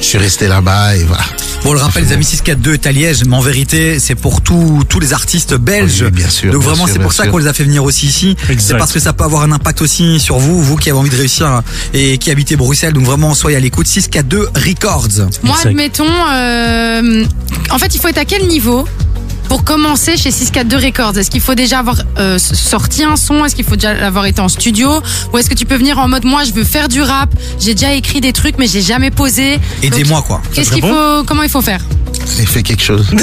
je 0.00 0.06
suis 0.06 0.18
resté 0.18 0.48
là-bas 0.48 0.96
et 0.96 1.04
voilà. 1.04 1.24
Bon, 1.64 1.70
on 1.70 1.72
le 1.72 1.80
rappelle, 1.80 2.04
les 2.04 2.12
amis 2.12 2.24
642 2.24 2.74
est 2.74 2.86
à 2.86 2.92
Liège, 2.92 3.24
mais 3.24 3.34
en 3.36 3.40
vérité, 3.40 3.98
c'est 3.98 4.14
pour 4.14 4.40
tous 4.42 4.84
tous 4.88 5.00
les 5.00 5.12
artistes 5.12 5.54
belges. 5.54 6.02
Oui, 6.04 6.10
bien 6.10 6.28
sûr, 6.28 6.52
Donc 6.52 6.62
bien 6.62 6.70
vraiment, 6.70 6.86
c'est 6.86 7.00
pour 7.00 7.12
ça 7.12 7.26
qu'on 7.26 7.38
les 7.38 7.46
a 7.48 7.52
fait 7.52 7.64
venir 7.64 7.82
aussi 7.84 8.06
ici. 8.06 8.36
C'est 8.58 8.76
parce 8.78 8.92
que 8.92 9.00
ça 9.00 9.12
peut 9.12 9.24
avoir 9.24 9.42
un 9.42 9.52
impact 9.52 9.82
aussi 9.82 10.20
sur 10.20 10.38
vous, 10.38 10.62
vous 10.62 10.76
qui 10.76 10.88
avez 10.90 10.98
envie 10.98 11.10
de 11.10 11.16
réussir 11.16 11.62
et 11.94 12.18
qui 12.18 12.30
habitez 12.30 12.56
Bruxelles. 12.56 12.92
Donc 12.92 13.04
vraiment, 13.04 13.34
soyez 13.34 13.56
à 13.56 13.60
l'écoute. 13.60 13.86
642 13.86 14.48
Records. 14.54 15.08
Moi, 15.42 15.56
admettons, 15.64 16.06
euh, 16.32 17.24
en 17.70 17.78
fait, 17.78 17.94
il 17.94 18.00
faut 18.00 18.08
être 18.08 18.18
à 18.18 18.24
quel 18.24 18.46
niveau? 18.46 18.86
Pour 19.48 19.64
commencer 19.64 20.16
chez 20.16 20.30
642 20.30 20.76
Records 20.76 21.18
Est-ce 21.18 21.30
qu'il 21.30 21.40
faut 21.40 21.54
déjà 21.54 21.78
avoir 21.78 21.96
euh, 22.18 22.38
sorti 22.38 23.04
un 23.04 23.16
son? 23.16 23.44
Est-ce 23.44 23.54
qu'il 23.54 23.64
faut 23.64 23.76
déjà 23.76 23.90
avoir 24.06 24.26
été 24.26 24.40
en 24.40 24.48
studio? 24.48 25.00
Ou 25.32 25.38
est-ce 25.38 25.48
que 25.48 25.54
tu 25.54 25.64
peux 25.64 25.76
venir 25.76 25.98
en 25.98 26.08
mode 26.08 26.24
moi, 26.24 26.44
je 26.44 26.52
veux 26.52 26.64
faire 26.64 26.88
du 26.88 27.00
rap, 27.00 27.30
j'ai 27.58 27.74
déjà 27.74 27.94
écrit 27.94 28.20
des 28.20 28.32
trucs, 28.32 28.58
mais 28.58 28.66
j'ai 28.66 28.82
jamais 28.82 29.10
posé. 29.10 29.58
Aidez-moi, 29.82 30.22
quoi. 30.22 30.42
Qu'est-ce 30.52 30.70
qu'il 30.70 30.82
faut 30.82 31.24
Comment 31.26 31.42
il 31.42 31.50
faut 31.50 31.62
faire? 31.62 31.80
J'ai 32.36 32.46
fait 32.46 32.62
quelque 32.62 32.82
chose. 32.82 33.06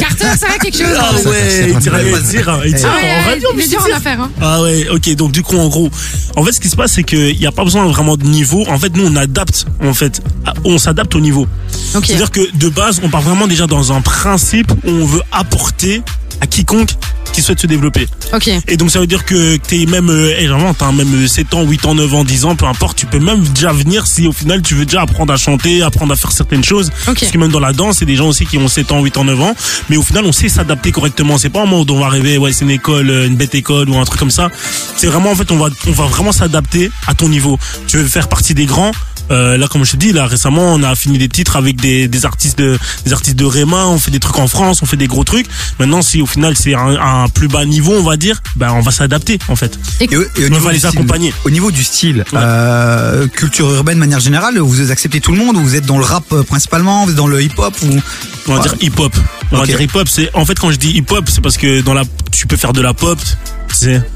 Carter, 0.00 0.36
ça 0.38 0.48
va 0.48 0.58
quelque 0.58 0.76
chose 0.78 0.96
Ah 0.98 1.10
hein 1.12 1.28
ouais, 1.28 1.70
il 1.70 1.78
tire, 1.78 1.94
il 2.00 2.22
tire, 2.22 2.60
il 2.64 2.76
Ah 2.84 2.94
ouais, 2.94 3.14
en 3.14 3.28
radio. 3.30 3.48
il 3.54 3.60
est 3.60 3.68
dur 3.68 3.86
en 3.90 3.96
affaire. 3.96 4.20
Hein. 4.20 4.30
Ah 4.40 4.62
ouais, 4.62 4.86
ok. 4.90 5.14
Donc 5.16 5.32
du 5.32 5.42
coup, 5.42 5.56
en 5.56 5.68
gros, 5.68 5.90
en 6.36 6.44
fait, 6.44 6.52
ce 6.52 6.60
qui 6.60 6.68
se 6.68 6.76
passe, 6.76 6.92
c'est 6.92 7.02
qu'il 7.02 7.38
n'y 7.38 7.46
a 7.46 7.52
pas 7.52 7.64
besoin 7.64 7.86
vraiment 7.86 8.16
de 8.16 8.24
niveau. 8.24 8.64
En 8.68 8.78
fait, 8.78 8.94
nous, 8.96 9.06
on 9.06 9.16
adapte. 9.16 9.66
En 9.82 9.94
fait, 9.94 10.20
on 10.64 10.78
s'adapte 10.78 11.14
au 11.14 11.20
niveau. 11.20 11.46
C'est-à-dire 11.92 12.30
que 12.30 12.40
de 12.56 12.68
base, 12.68 13.00
on 13.02 13.08
part 13.08 13.22
vraiment 13.22 13.46
déjà 13.46 13.66
dans 13.66 13.92
un 13.92 14.00
principe 14.00 14.70
où 14.84 14.90
on 14.90 15.04
veut 15.04 15.22
apporter 15.32 16.02
à 16.40 16.46
quiconque 16.46 16.90
qui 17.32 17.42
souhaite 17.42 17.60
se 17.60 17.66
développer. 17.66 18.06
Ok. 18.32 18.50
Et 18.68 18.76
donc 18.76 18.90
ça 18.90 19.00
veut 19.00 19.06
dire 19.06 19.24
que 19.24 19.56
t'es 19.56 19.86
même, 19.86 20.10
euh, 20.10 20.34
eh, 20.38 20.46
vraiment, 20.46 20.74
t'as 20.74 20.92
même 20.92 21.26
7 21.26 21.54
ans, 21.54 21.62
8 21.62 21.86
ans, 21.86 21.94
9 21.94 22.14
ans, 22.14 22.24
10 22.24 22.44
ans, 22.44 22.56
peu 22.56 22.66
importe, 22.66 22.96
tu 22.96 23.06
peux 23.06 23.18
même 23.18 23.42
déjà 23.48 23.72
venir 23.72 24.06
si 24.06 24.26
au 24.26 24.32
final 24.32 24.62
tu 24.62 24.74
veux 24.74 24.84
déjà 24.84 25.02
apprendre 25.02 25.32
à 25.32 25.36
chanter, 25.36 25.82
apprendre 25.82 26.12
à 26.12 26.16
faire 26.16 26.32
certaines 26.32 26.64
choses. 26.64 26.90
Ok. 27.08 27.20
Parce 27.20 27.32
que 27.32 27.38
même 27.38 27.50
dans 27.50 27.60
la 27.60 27.72
danse, 27.72 27.98
c'est 27.98 28.04
des 28.04 28.16
gens 28.16 28.28
aussi 28.28 28.46
qui 28.46 28.58
ont 28.58 28.68
7 28.68 28.92
ans, 28.92 29.02
8 29.02 29.16
ans, 29.18 29.24
9 29.24 29.40
ans, 29.40 29.54
mais 29.88 29.96
au 29.96 30.02
final 30.02 30.24
on 30.24 30.32
sait 30.32 30.48
s'adapter 30.48 30.92
correctement. 30.92 31.38
C'est 31.38 31.50
pas 31.50 31.62
un 31.62 31.66
moment 31.66 31.82
où 31.82 31.92
on 31.92 32.00
va 32.00 32.08
rêver, 32.08 32.38
ouais 32.38 32.52
c'est 32.52 32.64
une 32.64 32.70
école, 32.70 33.10
euh, 33.10 33.26
une 33.26 33.36
bête 33.36 33.54
école 33.54 33.88
ou 33.88 33.96
un 33.96 34.04
truc 34.04 34.18
comme 34.18 34.30
ça. 34.30 34.50
C'est 34.96 35.06
vraiment 35.06 35.30
en 35.30 35.34
fait 35.34 35.50
on 35.50 35.56
va, 35.56 35.68
on 35.86 35.92
va 35.92 36.04
vraiment 36.06 36.32
s'adapter 36.32 36.90
à 37.06 37.14
ton 37.14 37.28
niveau. 37.28 37.58
Tu 37.86 37.98
veux 37.98 38.06
faire 38.06 38.28
partie 38.28 38.54
des 38.54 38.66
grands, 38.66 38.92
euh, 39.30 39.56
là, 39.56 39.68
comme 39.68 39.84
je 39.84 39.92
te 39.92 39.96
dis, 39.96 40.12
là 40.12 40.26
récemment, 40.26 40.74
on 40.74 40.82
a 40.82 40.94
fini 40.94 41.18
des 41.18 41.28
titres 41.28 41.56
avec 41.56 41.76
des, 41.80 42.08
des 42.08 42.24
artistes 42.26 42.58
de 42.58 42.78
des 43.04 43.12
artistes 43.12 43.36
de 43.36 43.44
Réma. 43.44 43.86
On 43.86 43.98
fait 43.98 44.10
des 44.10 44.20
trucs 44.20 44.38
en 44.38 44.48
France, 44.48 44.82
on 44.82 44.86
fait 44.86 44.96
des 44.96 45.06
gros 45.06 45.24
trucs. 45.24 45.46
Maintenant, 45.78 46.02
si 46.02 46.20
au 46.22 46.26
final 46.26 46.56
c'est 46.56 46.74
un, 46.74 46.96
un 47.00 47.28
plus 47.28 47.48
bas 47.48 47.64
niveau, 47.64 47.92
on 47.92 48.02
va 48.02 48.16
dire, 48.16 48.42
ben 48.56 48.72
on 48.72 48.80
va 48.80 48.90
s'adapter 48.90 49.38
en 49.48 49.56
fait. 49.56 49.78
Et, 50.00 50.16
au- 50.16 50.22
et 50.22 50.46
au 50.46 50.54
On 50.54 50.58
va 50.58 50.72
les 50.72 50.78
style- 50.78 50.90
accompagner. 50.90 51.32
Au 51.44 51.50
niveau 51.50 51.70
du 51.70 51.84
style, 51.84 52.24
euh, 52.34 53.26
culture 53.28 53.70
urbaine 53.72 53.96
de 53.96 54.00
manière 54.00 54.20
générale, 54.20 54.58
vous 54.58 54.90
acceptez 54.90 55.20
tout 55.20 55.32
le 55.32 55.38
monde 55.38 55.56
ou 55.56 55.60
vous 55.60 55.74
êtes 55.76 55.86
dans 55.86 55.98
le 55.98 56.04
rap 56.04 56.24
euh, 56.32 56.42
principalement, 56.42 57.04
vous 57.04 57.10
êtes 57.10 57.16
dans 57.16 57.26
le 57.26 57.42
hip-hop 57.42 57.74
ou 57.82 58.00
On 58.48 58.54
va 58.54 58.62
dire 58.62 58.74
hip 58.80 58.92
hop. 58.98 59.14
On 59.52 59.58
va 59.58 59.66
dire 59.66 59.80
hip 59.80 59.90
hop. 59.94 60.08
C'est 60.08 60.30
en 60.34 60.44
fait 60.44 60.58
quand 60.58 60.70
je 60.70 60.76
dis 60.76 60.90
hip 60.90 61.06
hop, 61.10 61.28
c'est 61.30 61.40
parce 61.40 61.56
que 61.56 61.80
dans 61.82 61.94
la 61.94 62.02
tu 62.32 62.46
peux 62.46 62.56
faire 62.56 62.72
de 62.72 62.80
la 62.80 62.94
pop. 62.94 63.18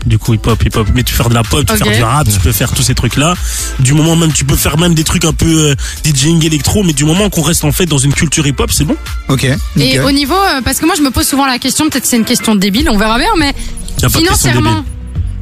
Du 0.06 0.18
coup 0.18 0.34
hip 0.34 0.40
hop, 0.46 0.62
hip 0.64 0.76
hop. 0.76 0.88
Mais 0.94 1.02
tu 1.02 1.12
peux 1.12 1.16
faire 1.18 1.28
de 1.28 1.34
la 1.34 1.42
pop, 1.42 1.60
tu 1.60 1.66
peux 1.66 1.74
Ok. 1.74 1.84
faire 1.88 1.96
du 1.96 2.02
rap, 2.02 2.28
tu 2.30 2.38
peux 2.40 2.52
faire 2.52 2.72
tous 2.72 2.82
ces 2.82 2.94
trucs 2.94 3.16
là. 3.16 3.34
Du 3.80 3.92
moment 3.94 4.16
même, 4.16 4.32
tu 4.32 4.44
peux 4.44 4.56
faire 4.56 4.78
même 4.78 4.94
des 4.94 5.04
trucs 5.04 5.24
un 5.24 5.32
peu 5.32 5.70
euh, 5.70 5.74
DJing 6.04 6.44
électro, 6.44 6.82
mais 6.82 6.92
du 6.92 7.04
moment 7.04 7.30
qu'on 7.30 7.42
reste 7.42 7.64
en 7.64 7.72
fait 7.72 7.86
dans 7.86 7.98
une 7.98 8.12
culture 8.12 8.46
hip 8.46 8.56
hop, 8.58 8.70
c'est 8.72 8.84
bon. 8.84 8.96
Ok. 9.28 9.46
Et 9.76 10.00
au 10.00 10.10
niveau, 10.10 10.34
euh, 10.34 10.60
parce 10.64 10.78
que 10.78 10.86
moi 10.86 10.94
je 10.96 11.02
me 11.02 11.10
pose 11.10 11.26
souvent 11.26 11.46
la 11.46 11.58
question, 11.58 11.88
peut-être 11.88 12.06
c'est 12.06 12.16
une 12.16 12.24
question 12.24 12.54
débile, 12.54 12.88
on 12.90 12.98
verra 12.98 13.18
bien, 13.18 13.28
mais 13.38 13.54
financièrement. 14.10 14.84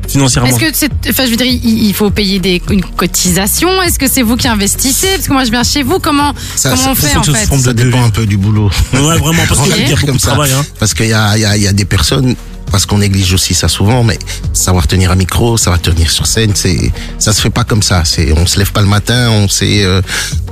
Financièrement. 0.08 0.48
est-ce 0.50 0.58
que 0.58 0.66
c'est, 0.74 0.90
enfin 1.10 1.24
je 1.26 1.30
veux 1.30 1.36
dire, 1.36 1.46
il, 1.46 1.84
il 1.86 1.94
faut 1.94 2.10
payer 2.10 2.40
des, 2.40 2.60
une 2.70 2.82
cotisation 2.84 3.80
Est-ce 3.82 3.98
que 4.00 4.08
c'est 4.08 4.22
vous 4.22 4.36
qui 4.36 4.48
investissez? 4.48 5.06
Parce 5.14 5.28
que 5.28 5.32
moi 5.32 5.44
je 5.44 5.50
viens 5.52 5.62
chez 5.62 5.84
vous, 5.84 6.00
comment 6.00 6.34
Ça, 6.56 6.70
comment 6.70 6.82
ça- 6.82 6.90
on 6.90 6.94
fait 6.96 7.16
en 7.16 7.20
que 7.20 7.26
ça 7.32 7.38
se 7.44 7.46
fait 7.48 7.58
Ça 7.58 7.72
dépend 7.72 8.02
un 8.04 8.10
peu 8.10 8.26
du 8.26 8.36
boulot. 8.36 8.68
Ouais, 8.92 9.00
vraiment, 9.00 9.42
parce 9.48 9.60
qu'il 9.70 9.88
y 9.88 9.92
a 9.92 9.96
comme 9.96 10.18
ça. 10.18 10.32
travail. 10.32 10.50
Hein. 10.52 10.64
Parce 10.80 10.92
qu'il 10.92 11.06
y 11.06 11.12
a, 11.12 11.36
il 11.36 11.42
y, 11.42 11.44
a, 11.44 11.56
il 11.56 11.62
y 11.62 11.68
a 11.68 11.72
des 11.72 11.84
personnes, 11.84 12.34
parce 12.72 12.86
qu'on 12.86 12.98
néglige 12.98 13.34
aussi 13.34 13.54
ça 13.54 13.68
souvent, 13.68 14.02
mais 14.02 14.18
savoir 14.54 14.88
tenir 14.88 15.12
un 15.12 15.14
micro, 15.14 15.58
savoir 15.58 15.80
tenir 15.80 16.10
sur 16.10 16.26
scène, 16.26 16.52
c'est 16.54 16.90
ça 17.18 17.32
se 17.32 17.40
fait 17.42 17.50
pas 17.50 17.64
comme 17.64 17.82
ça. 17.82 18.02
C'est 18.04 18.32
on 18.32 18.46
se 18.46 18.58
lève 18.58 18.72
pas 18.72 18.80
le 18.80 18.88
matin, 18.88 19.30
on 19.30 19.46
sait 19.46 19.84
euh, 19.84 20.00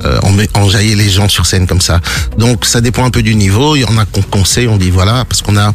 euh, 0.05 0.19
on 0.23 0.37
les 0.37 1.09
gens 1.09 1.27
sur 1.27 1.47
scène 1.47 1.65
comme 1.65 1.81
ça. 1.81 1.99
Donc 2.37 2.65
ça 2.65 2.79
dépend 2.79 3.03
un 3.03 3.09
peu 3.09 3.23
du 3.23 3.35
niveau. 3.35 3.75
Il 3.75 3.81
y 3.81 3.85
en 3.85 3.97
a 3.97 4.05
qu'on 4.05 4.21
conseille, 4.21 4.67
on 4.67 4.77
dit 4.77 4.91
voilà, 4.91 5.25
parce 5.25 5.41
qu'on 5.41 5.57
a 5.57 5.73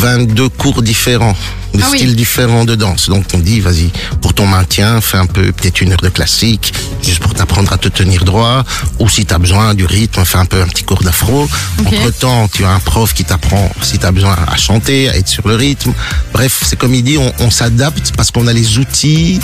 22 0.00 0.48
cours 0.50 0.82
différents, 0.82 1.36
de 1.74 1.82
Ah 1.82 1.86
oui. 1.90 1.98
styles 1.98 2.16
différents 2.16 2.64
de 2.64 2.74
danse. 2.74 3.08
Donc 3.08 3.24
on 3.34 3.38
dit, 3.38 3.60
vas-y, 3.60 3.90
pour 4.20 4.34
ton 4.34 4.46
maintien, 4.46 5.00
fais 5.00 5.18
un 5.18 5.26
peu, 5.26 5.52
peut-être 5.52 5.80
une 5.80 5.92
heure 5.92 6.00
de 6.02 6.08
classique, 6.08 6.72
juste 7.02 7.18
pour 7.20 7.34
t'apprendre 7.34 7.72
à 7.72 7.78
te 7.78 7.88
tenir 7.88 8.24
droit. 8.24 8.64
Ou 8.98 9.08
si 9.08 9.26
tu 9.26 9.34
as 9.34 9.38
besoin 9.38 9.74
du 9.74 9.84
rythme, 9.84 10.24
fais 10.24 10.38
un 10.38 10.46
peu 10.46 10.60
un 10.62 10.66
petit 10.66 10.84
cours 10.84 11.02
d'afro. 11.02 11.48
Entre-temps, 11.84 12.48
tu 12.48 12.64
as 12.64 12.70
un 12.70 12.80
prof 12.80 13.12
qui 13.14 13.24
t'apprend, 13.24 13.70
si 13.82 13.98
tu 13.98 14.06
as 14.06 14.12
besoin, 14.12 14.36
à 14.46 14.56
chanter, 14.56 15.08
à 15.10 15.16
être 15.16 15.28
sur 15.28 15.46
le 15.48 15.56
rythme. 15.56 15.92
Bref, 16.32 16.62
c'est 16.64 16.76
comme 16.76 16.94
il 16.94 17.02
dit, 17.02 17.18
on, 17.18 17.32
on 17.40 17.50
s'adapte 17.50 18.12
parce 18.16 18.30
qu'on 18.30 18.46
a 18.46 18.52
les 18.52 18.78
outils 18.78 19.40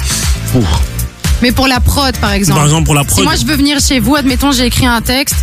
pour. 0.53 0.65
Mais 1.43 1.53
pour 1.53 1.67
la 1.69 1.81
prod 1.81 2.15
par 2.19 2.33
exemple. 2.33 2.59
Par 2.59 2.67
exemple, 2.67 2.85
pour 2.85 2.95
la 2.95 3.03
si 3.03 3.09
prod. 3.09 3.25
moi 3.25 3.35
je 3.35 3.47
veux 3.47 3.57
venir 3.57 3.79
chez 3.81 3.99
vous, 3.99 4.15
admettons 4.15 4.53
j'ai 4.53 4.67
écrit 4.67 4.87
un 4.87 5.01
texte. 5.01 5.37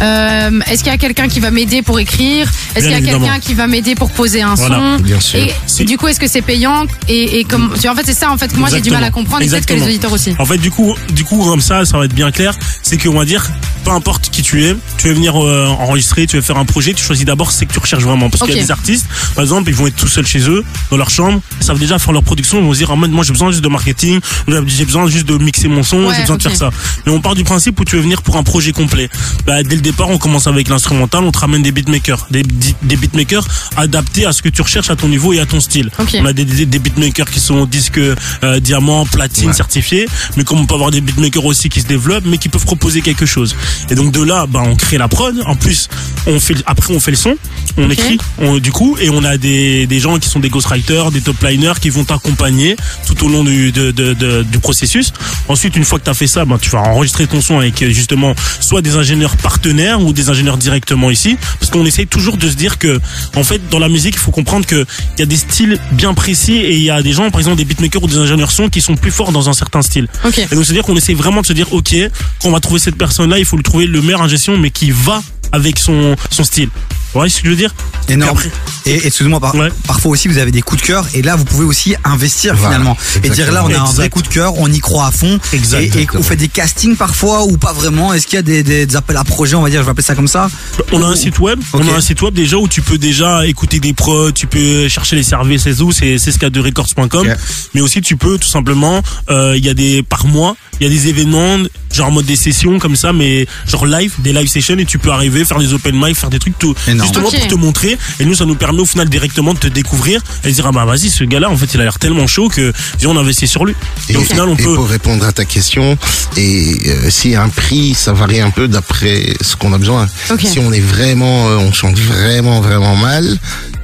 Euh, 0.00 0.60
Est-ce 0.70 0.82
qu'il 0.82 0.92
y 0.92 0.94
a 0.94 0.98
quelqu'un 0.98 1.28
qui 1.28 1.40
va 1.40 1.50
m'aider 1.50 1.82
pour 1.82 1.98
écrire 1.98 2.50
Est-ce 2.74 2.84
qu'il 2.86 2.92
y 2.92 3.08
a 3.08 3.12
quelqu'un 3.12 3.38
qui 3.40 3.54
va 3.54 3.66
m'aider 3.66 3.94
pour 3.94 4.10
poser 4.10 4.42
un 4.42 4.54
Voilà, 4.54 4.96
son 4.96 5.02
bien 5.02 5.20
sûr. 5.20 5.40
Et 5.40 5.52
Si. 5.66 5.84
du 5.84 5.96
coup, 5.98 6.08
est-ce 6.08 6.20
que 6.20 6.28
c'est 6.28 6.42
payant 6.42 6.84
Et, 7.08 7.40
et 7.40 7.44
comme, 7.44 7.72
tu 7.74 7.80
vois, 7.82 7.92
en 7.92 7.94
fait, 7.94 8.04
c'est 8.06 8.14
ça 8.14 8.30
en 8.30 8.38
fait 8.38 8.52
que 8.52 8.58
moi 8.58 8.68
j'ai 8.70 8.80
du 8.80 8.90
mal 8.90 9.02
à 9.02 9.06
Exactement. 9.08 9.24
comprendre 9.24 9.42
et 9.44 9.48
peut-être 9.48 9.66
que 9.66 9.74
les 9.74 9.82
auditeurs 9.82 10.12
aussi. 10.12 10.34
En 10.38 10.44
fait, 10.44 10.58
du 10.58 10.70
coup, 10.70 10.94
du 11.12 11.24
coup, 11.24 11.38
comme 11.44 11.60
ça, 11.60 11.84
ça 11.84 11.98
va 11.98 12.04
être 12.04 12.14
bien 12.14 12.30
clair. 12.30 12.54
C'est 12.82 12.98
qu'on 13.02 13.14
va 13.18 13.24
dire, 13.24 13.44
peu 13.84 13.90
importe 13.90 14.30
qui 14.30 14.42
tu 14.42 14.64
es, 14.64 14.74
tu 14.98 15.08
veux 15.08 15.14
venir 15.14 15.34
euh, 15.42 15.66
enregistrer, 15.66 16.26
tu 16.26 16.36
veux 16.36 16.42
faire 16.42 16.56
un 16.58 16.64
projet, 16.64 16.94
tu 16.94 17.02
choisis 17.04 17.24
d'abord 17.24 17.50
ce 17.50 17.64
que 17.64 17.72
tu 17.72 17.78
recherches 17.78 18.02
vraiment. 18.04 18.30
Parce 18.30 18.42
qu'il 18.44 18.54
y 18.54 18.58
a 18.58 18.62
des 18.62 18.70
artistes, 18.70 19.06
par 19.34 19.44
exemple, 19.44 19.68
ils 19.70 19.74
vont 19.74 19.86
être 19.86 19.96
tout 19.96 20.08
seuls 20.08 20.26
chez 20.26 20.40
eux, 20.48 20.64
dans 20.90 20.96
leur 20.96 21.10
chambre, 21.10 21.40
ils 21.60 21.64
savent 21.66 21.78
déjà 21.78 21.98
faire 21.98 22.12
leur 22.12 22.22
production, 22.22 22.58
ils 22.58 22.64
vont 22.64 22.72
se 22.72 22.78
dire, 22.78 22.90
ah, 22.90 22.96
moi 22.96 23.24
j'ai 23.24 23.32
besoin 23.32 23.50
juste 23.50 23.62
de 23.64 23.68
marketing, 23.68 24.20
j'ai 24.66 24.84
besoin 24.84 25.08
juste 25.08 25.26
de 25.26 25.36
mixer 25.38 25.68
mon 25.68 25.82
son, 25.82 26.04
Ouais, 26.04 26.14
j'ai 26.14 26.20
besoin 26.22 26.36
de 26.36 26.42
faire 26.42 26.56
ça. 26.56 26.70
Mais 27.06 27.12
on 27.12 27.20
part 27.20 27.34
du 27.34 27.44
principe 27.44 27.78
où 27.80 27.84
tu 27.84 27.96
veux 27.96 28.02
venir 28.02 28.22
pour 28.22 28.36
un 28.36 28.42
projet 28.42 28.72
complet. 28.72 29.08
Bah, 29.46 29.62
dès 29.62 29.74
le 29.76 29.80
départ, 29.82 30.08
on 30.10 30.18
commence 30.18 30.46
avec 30.46 30.68
l'instrumental, 30.68 31.24
on 31.24 31.32
te 31.32 31.38
ramène 31.38 31.62
des 31.62 31.72
beatmakers, 31.72 32.26
des, 32.30 32.42
des 32.82 32.96
beatmakers 32.96 33.46
adaptés 33.76 34.26
à 34.26 34.32
ce 34.32 34.42
que 34.42 34.48
tu 34.48 34.62
recherches 34.62 34.90
à 34.90 34.96
ton 34.96 35.08
niveau 35.08 35.32
et 35.32 35.40
à 35.40 35.46
ton 35.46 35.60
style. 35.60 35.90
Ok. 35.98 36.16
On 36.20 36.24
a 36.26 36.32
des, 36.32 36.44
des, 36.44 36.66
des 36.66 36.78
beatmakers 36.78 37.30
qui 37.30 37.40
sont 37.40 37.64
disques 37.66 37.98
euh, 37.98 38.60
diamant, 38.60 39.06
platine, 39.06 39.48
Ouais. 39.48 39.52
certifiés, 39.54 40.06
mais 40.36 40.44
comme 40.44 40.58
on 40.60 40.66
peut 40.66 40.74
avoir 40.74 40.90
des 40.90 41.00
beatmakers 41.00 41.44
aussi 41.44 41.68
qui 41.68 41.80
se 41.80 41.86
développent, 41.86 42.24
mais 42.26 42.38
qui 42.38 42.48
peuvent 42.48 42.64
proposer 42.64 43.00
quelque 43.02 43.24
chose. 43.26 43.54
Et 43.90 43.94
donc 43.94 44.12
de 44.12 44.22
là, 44.22 44.46
bah, 44.48 44.62
on 44.64 44.74
crée 44.76 44.98
la 44.98 45.08
prod. 45.08 45.34
En 45.46 45.56
plus, 45.56 45.88
on 46.26 46.38
fait, 46.40 46.54
après 46.66 46.94
on 46.94 47.00
fait 47.00 47.10
le 47.10 47.16
son, 47.16 47.34
on 47.76 47.88
écrit, 47.90 48.18
on- 48.38 48.58
du 48.58 48.72
coup, 48.72 48.96
et 49.00 49.10
on 49.10 49.24
a 49.24 49.36
des, 49.36 49.86
des 49.86 50.00
gens 50.00 50.18
qui 50.18 50.28
sont 50.28 50.40
des 50.40 50.48
ghostwriters, 50.50 51.10
des 51.10 51.20
top 51.20 51.36
liners 51.42 51.74
qui 51.80 51.90
vont 51.90 52.04
t'accompagner 52.04 52.76
tout 53.06 53.24
au 53.24 53.28
long 53.28 53.44
du, 53.44 53.72
de, 53.72 53.90
de- 53.90 54.14
de- 54.14 54.42
du 54.42 54.58
processus. 54.58 55.12
Ensuite, 55.48 55.76
une 55.76 55.84
fois 55.84 55.98
que 55.98 56.04
tu 56.04 56.10
as 56.10 56.14
fait 56.14 56.26
ça, 56.26 56.44
bah, 56.44 56.58
tu 56.60 56.70
vas 56.70 56.80
enregistrer 56.80 57.26
ton 57.26 57.40
son 57.40 57.58
avec 57.58 57.80
euh, 57.82 57.90
justement 57.90 58.34
soit 58.60 58.82
des 58.82 58.96
ingénieurs 58.96 59.36
partenaires 59.36 60.00
ou 60.02 60.12
des 60.12 60.28
ingénieurs 60.30 60.56
directement 60.56 61.10
ici, 61.10 61.36
parce 61.60 61.70
qu'on 61.70 61.84
essaye 61.86 62.06
toujours 62.06 62.36
de 62.36 62.48
se 62.48 62.54
dire 62.54 62.78
que, 62.78 63.00
en 63.36 63.44
fait, 63.44 63.60
dans 63.70 63.78
la 63.78 63.88
musique, 63.88 64.14
il 64.14 64.18
faut 64.20 64.30
comprendre 64.32 64.66
que 64.66 64.84
il 65.16 65.20
y 65.20 65.22
a 65.22 65.26
des 65.26 65.36
styles 65.36 65.78
bien 65.92 66.14
précis 66.14 66.56
et 66.56 66.74
il 66.76 66.82
y 66.82 66.90
a 66.90 67.02
des 67.02 67.12
gens, 67.12 67.30
par 67.30 67.40
exemple, 67.40 67.56
des 67.56 67.64
beatmakers 67.64 68.02
ou 68.02 68.06
des 68.08 68.16
ingénieurs 68.18 68.50
son 68.50 68.68
qui 68.68 68.80
sont 68.80 68.96
plus 68.96 69.10
forts 69.10 69.32
dans 69.32 69.48
un 69.48 69.52
certain 69.52 69.82
style. 69.82 70.08
Ok. 70.24 70.38
Et 70.38 70.54
donc, 70.54 70.64
c'est-à-dire 70.64 70.82
qu'on 70.82 70.96
essaie 70.96 71.14
vraiment 71.14 71.42
de 71.42 71.46
se 71.46 71.52
dire, 71.52 71.72
ok, 71.72 71.94
quand 72.40 72.48
on 72.48 72.52
va 72.52 72.60
trouver 72.60 72.80
cette 72.80 72.96
personne-là, 72.96 73.38
il 73.38 73.44
faut 73.44 73.56
lui 73.58 73.62
trouver 73.64 73.86
le 73.86 74.00
meilleur 74.02 74.20
en 74.20 74.28
gestion, 74.28 74.56
mais 74.56 74.70
qui 74.70 74.90
va 74.90 75.22
avec 75.52 75.78
son, 75.78 76.14
son 76.30 76.44
style. 76.44 76.68
Vous 77.14 77.20
voyez 77.20 77.30
ce 77.30 77.38
que 77.40 77.46
je 77.46 77.50
veux 77.50 77.56
dire? 77.56 77.74
Énorme. 78.10 78.38
Et, 78.84 78.90
et 78.92 79.06
excusez-moi, 79.06 79.40
par- 79.40 79.54
Ouais. 79.54 79.70
parfois 79.86 80.12
aussi 80.12 80.28
vous 80.28 80.36
avez 80.36 80.50
des 80.50 80.60
coups 80.60 80.82
de 80.82 80.86
cœur 80.86 81.06
et 81.14 81.22
là 81.22 81.36
vous 81.36 81.44
pouvez 81.46 81.64
aussi 81.64 81.94
investir 82.04 82.54
Voilà, 82.54 82.76
finalement 82.76 82.96
et 83.24 83.30
dire 83.30 83.50
là 83.50 83.64
on 83.64 83.72
a 83.72 83.78
un 83.80 83.84
vrai 83.84 84.10
coup 84.10 84.20
de 84.20 84.28
cœur, 84.28 84.58
on 84.58 84.70
y 84.70 84.78
croit 84.78 85.06
à 85.06 85.10
fond. 85.10 85.40
Exact. 85.54 85.96
Et, 85.96 86.02
et 86.02 86.08
vous 86.12 86.22
faites 86.22 86.38
des 86.38 86.48
castings 86.48 86.96
parfois 86.96 87.44
ou 87.44 87.56
pas 87.56 87.72
vraiment? 87.72 88.12
Est-ce 88.12 88.26
qu'il 88.26 88.36
y 88.36 88.38
a 88.40 88.42
des, 88.42 88.62
des, 88.62 88.84
des 88.84 88.96
appels 88.96 89.16
à 89.16 89.24
projets, 89.24 89.54
on 89.56 89.62
va 89.62 89.70
dire, 89.70 89.80
je 89.80 89.86
vais 89.86 89.90
appeler 89.90 90.04
ça 90.04 90.14
comme 90.14 90.28
ça? 90.28 90.50
On 90.92 91.02
a 91.02 91.06
un 91.06 91.16
site 91.16 91.38
web, 91.38 91.58
on 91.72 91.88
a 91.88 91.92
un 91.94 92.00
site 92.02 92.20
web 92.20 92.34
déjà 92.34 92.58
où 92.58 92.68
tu 92.68 92.82
peux 92.82 92.98
déjà 92.98 93.46
écouter 93.46 93.80
des 93.80 93.94
prods, 93.94 94.32
tu 94.32 94.46
peux 94.46 94.86
chercher 94.88 95.16
les 95.16 95.22
services 95.22 95.66
et 95.66 95.74
tout, 95.74 95.92
c'est 95.92 96.18
c'est 96.18 96.32
records.com. 96.44 97.26
Ok. 97.26 97.36
Mais 97.74 97.80
aussi 97.80 98.02
tu 98.02 98.16
peux 98.18 98.36
tout 98.36 98.48
simplement, 98.48 99.02
euh, 99.30 99.54
il 99.56 99.64
y 99.64 99.70
a 99.70 99.74
des 99.74 100.02
par 100.02 100.26
mois, 100.26 100.56
il 100.78 100.86
y 100.86 100.90
a 100.90 100.92
des 100.92 101.08
événements 101.08 101.56
genre 101.98 102.08
en 102.08 102.12
mode 102.12 102.26
des 102.26 102.36
sessions 102.36 102.78
comme 102.78 102.96
ça, 102.96 103.12
mais 103.12 103.46
genre 103.66 103.86
live, 103.86 104.14
des 104.18 104.32
live 104.32 104.48
sessions 104.48 104.78
et 104.78 104.84
tu 104.84 104.98
peux 104.98 105.10
arriver 105.10 105.44
faire 105.44 105.58
des 105.58 105.72
open 105.74 105.94
mic, 105.94 106.16
faire 106.16 106.30
des 106.30 106.38
trucs 106.38 106.58
tout 106.58 106.74
Énorme. 106.86 107.06
justement 107.06 107.30
pour 107.30 107.48
te 107.48 107.54
montrer. 107.54 107.98
Et 108.20 108.24
nous 108.24 108.34
ça 108.34 108.46
nous 108.46 108.54
permet 108.54 108.80
au 108.80 108.86
final 108.86 109.08
directement 109.08 109.54
de 109.54 109.58
te 109.58 109.68
découvrir 109.68 110.22
et 110.44 110.48
de 110.48 110.52
dire 110.52 110.66
ah 110.66 110.72
bah 110.72 110.84
vas-y 110.84 111.10
ce 111.10 111.24
gars-là 111.24 111.50
en 111.50 111.56
fait 111.56 111.74
il 111.74 111.80
a 111.80 111.84
l'air 111.84 111.98
tellement 111.98 112.26
chaud 112.26 112.48
que 112.48 112.72
viens 112.98 113.10
on 113.10 113.16
investit 113.16 113.46
sur 113.46 113.64
lui. 113.64 113.74
Et, 114.08 114.16
au 114.16 114.22
final 114.22 114.48
on 114.48 114.56
et 114.56 114.62
peut 114.62 114.74
pour 114.74 114.88
répondre 114.88 115.24
à 115.26 115.32
ta 115.32 115.44
question, 115.44 115.98
et 116.36 116.76
euh, 116.86 117.10
s'il 117.10 117.32
y 117.32 117.36
a 117.36 117.42
un 117.42 117.48
prix, 117.48 117.94
ça 117.94 118.12
varie 118.12 118.40
un 118.40 118.50
peu 118.50 118.68
d'après 118.68 119.34
ce 119.40 119.56
qu'on 119.56 119.72
a 119.72 119.78
besoin. 119.78 120.08
Si 120.38 120.58
on 120.58 120.72
est 120.72 120.80
vraiment, 120.80 121.48
euh, 121.48 121.56
on 121.56 121.72
chante 121.72 121.98
vraiment 121.98 122.60
vraiment 122.60 122.96
mal 122.96 123.38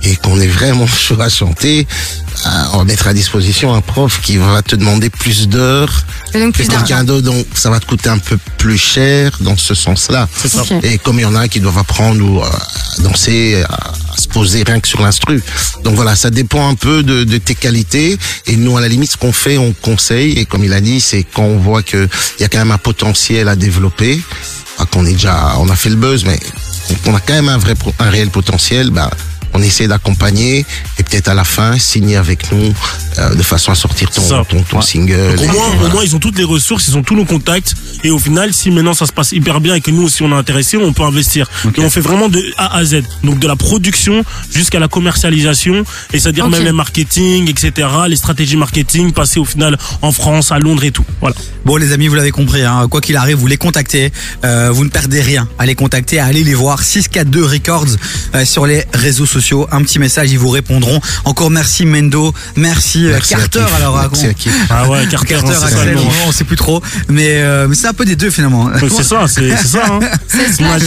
et 0.05 0.17
qu'on 0.17 0.39
est 0.41 0.47
vraiment 0.47 0.87
chaud 0.87 1.21
à 1.21 1.29
chanter, 1.29 1.87
euh, 2.47 2.49
on 2.75 2.79
va 2.79 2.85
mettre 2.85 3.07
à 3.07 3.15
disposition 3.15 3.75
un 3.75 3.81
prof 3.81 4.21
qui 4.23 4.37
va 4.37 4.61
te 4.63 4.77
demander 4.77 5.09
plus 5.09 5.49
d'heures 5.49 6.05
que 6.33 6.63
quelqu'un 6.63 7.05
d'autre, 7.05 7.25
donc 7.27 7.47
ça 7.55 7.71
va 7.71 7.81
te 7.81 7.87
coûter 7.87 8.09
un 8.11 8.19
peu 8.19 8.37
plus 8.59 8.77
cher 8.77 9.31
dans 9.41 9.57
ce 9.57 9.75
sens-là. 9.75 10.29
c'est 10.37 10.49
ça. 10.49 10.63
Ok. 10.63 10.73
Et 10.83 10.99
comme 10.99 11.19
il 11.19 11.23
y 11.23 11.27
en 11.27 11.37
a 11.37 11.49
qui 11.49 11.61
doivent 11.61 11.79
apprendre 11.79 12.23
ou 12.25 12.41
euh, 12.41 12.45
à 12.45 13.03
danser, 13.03 13.63
à, 13.69 13.93
à 14.13 14.17
se 14.17 14.29
poser 14.29 14.63
rien 14.65 14.81
que 14.81 14.89
sur 14.89 15.01
l'instru. 15.01 15.43
Donc 15.85 15.95
voilà, 15.95 16.17
ça 16.17 16.31
dépend 16.31 16.69
un 16.69 16.75
peu 16.75 17.03
de, 17.03 17.25
de 17.25 17.39
tes 17.39 17.55
qualités. 17.55 18.19
Et 18.47 18.57
nous, 18.57 18.77
à 18.77 18.81
la 18.81 18.89
limite, 18.89 19.13
ce 19.13 19.17
qu'on 19.17 19.33
fait, 19.33 19.59
on 19.59 19.73
conseille. 19.73 20.33
Et 20.39 20.45
comme 20.45 20.65
il 20.65 20.73
a 20.73 20.81
dit, 20.81 21.01
c'est 21.01 21.23
quand 21.23 21.45
on 21.45 21.59
voit 21.59 21.83
que 21.83 22.09
il 22.39 22.43
y 22.43 22.45
a 22.45 22.49
quand 22.49 22.59
même 22.59 22.73
un 22.73 22.79
potentiel 22.79 23.49
à 23.49 23.57
développer, 23.57 24.21
qu'on 24.91 25.07
est 25.07 25.13
déjà, 25.13 25.55
on 25.59 25.69
a 25.69 25.77
fait 25.77 25.91
le 25.91 25.97
buzz, 25.97 26.25
mais 26.25 26.39
on 27.07 27.15
a 27.15 27.21
quand 27.21 27.35
même 27.35 27.49
un 27.49 27.59
vrai, 27.59 27.75
un 27.99 28.11
réel 28.11 28.31
potentiel. 28.31 28.91
Bah, 28.91 29.11
on 29.55 29.63
essaie 29.63 29.87
d'accompagner 29.89 30.67
et 30.99 31.03
peut-être 31.03 31.29
à 31.29 31.35
la 31.35 31.45
fin 31.45 31.79
signer 31.79 32.17
avec 32.17 32.51
nous 32.53 32.73
euh, 33.19 33.35
de 33.35 33.43
façon 33.43 33.71
à 33.73 33.75
sortir 33.75 34.11
ton, 34.11 34.23
Ça. 34.23 34.43
ton, 34.49 34.63
ton 34.63 34.79
Ouais. 34.79 34.83
single. 34.83 35.37
Donc, 35.37 35.49
au, 35.51 35.53
moins, 35.53 35.87
au 35.87 35.91
moins, 35.93 36.03
ils 36.05 36.15
ont 36.17 36.19
toutes 36.19 36.37
les 36.39 36.45
ressources, 36.45 36.89
ils 36.89 36.97
ont 36.97 37.03
tous 37.03 37.15
nos 37.15 37.25
contacts. 37.25 37.75
Et 38.03 38.11
au 38.11 38.19
final, 38.19 38.53
si 38.53 38.71
maintenant 38.71 38.95
ça 38.95 39.07
se 39.07 39.13
passe 39.13 39.33
hyper 39.33 39.61
bien 39.61 39.75
et 39.77 39.81
que 39.81 39.91
nous 39.91 40.03
aussi 40.03 40.23
on 40.23 40.31
est 40.33 40.35
intéressé, 40.35 40.77
on 40.77 40.93
peut 40.93 41.05
investir. 41.05 41.49
Et 41.77 41.81
on 41.81 41.89
fait 41.91 42.01
vraiment 42.01 42.29
de 42.29 42.43
A 42.59 42.77
à 42.77 42.85
Z. 42.85 43.03
Donc 43.23 43.39
de 43.39 43.47
la 43.47 43.57
production 43.57 44.25
jusqu'à 44.53 44.79
la 44.81 44.89
commercialisation. 44.89 45.85
Et 46.13 46.19
c'est-à-dire 46.19 46.49
même 46.49 46.65
les 46.65 46.73
marketing, 46.73 47.49
etc. 47.49 47.89
Les 48.09 48.17
stratégies 48.17 48.57
marketing, 48.57 49.13
passer 49.13 49.39
au 49.41 49.45
final 49.45 49.79
en 50.03 50.13
France, 50.13 50.51
à 50.53 50.59
Londres 50.59 50.85
et 50.85 50.91
tout. 50.91 51.05
Voilà. 51.21 51.37
Bon 51.65 51.77
les 51.77 51.93
amis, 51.93 52.09
vous 52.09 52.15
l'avez 52.17 52.31
compris, 52.33 52.63
hein, 52.63 52.87
quoi 52.91 53.01
qu'il 53.01 53.17
arrive, 53.17 53.37
vous 53.37 53.47
les 53.47 53.57
contactez, 53.57 54.13
euh, 54.45 54.71
vous 54.71 54.85
ne 54.85 54.91
perdez 54.91 55.23
rien 55.23 55.49
à 55.59 55.65
les 55.65 55.75
contacter, 55.75 56.19
à 56.19 56.27
aller 56.27 56.45
les 56.45 56.55
voir, 56.55 56.83
642 56.83 57.45
Records 57.45 57.87
euh, 58.35 58.45
sur 58.45 58.67
les 58.67 58.85
réseaux 58.93 59.25
sociaux, 59.27 59.44
un 59.53 59.83
petit 59.83 59.99
message, 59.99 60.31
ils 60.31 60.39
vous 60.39 60.49
répondront. 60.49 61.01
Encore 61.25 61.51
merci 61.51 61.87
Mendo, 61.87 62.33
merci, 62.57 63.07
euh, 63.07 63.13
Merci 63.13 63.35
à 63.35 63.39
Carter 63.39 63.65
alors. 63.77 63.99
À. 63.99 64.09
Ah 64.71 64.89
ouais, 64.89 65.07
Carter, 65.07 65.35
Carter, 65.35 65.49
hein, 65.49 65.53
c'est 65.55 65.61
ça, 65.61 65.67
Axel, 65.67 65.89
le 65.91 65.95
nom. 65.97 66.09
on 66.27 66.33
sait 66.33 66.45
plus 66.45 66.57
trop, 66.57 66.83
mais, 67.09 67.43
euh, 67.43 67.67
mais 67.69 67.75
c'est 67.75 67.87
un 67.89 67.93
peu 67.93 68.05
des 68.05 68.17
deux 68.17 68.31
finalement. 68.31 68.71
C'est 68.81 69.03
ça, 69.03 69.27
c'est 69.29 69.57
ça. 69.57 69.85
Hein. 69.91 70.01
C'est 70.29 70.63
hein, 70.63 70.79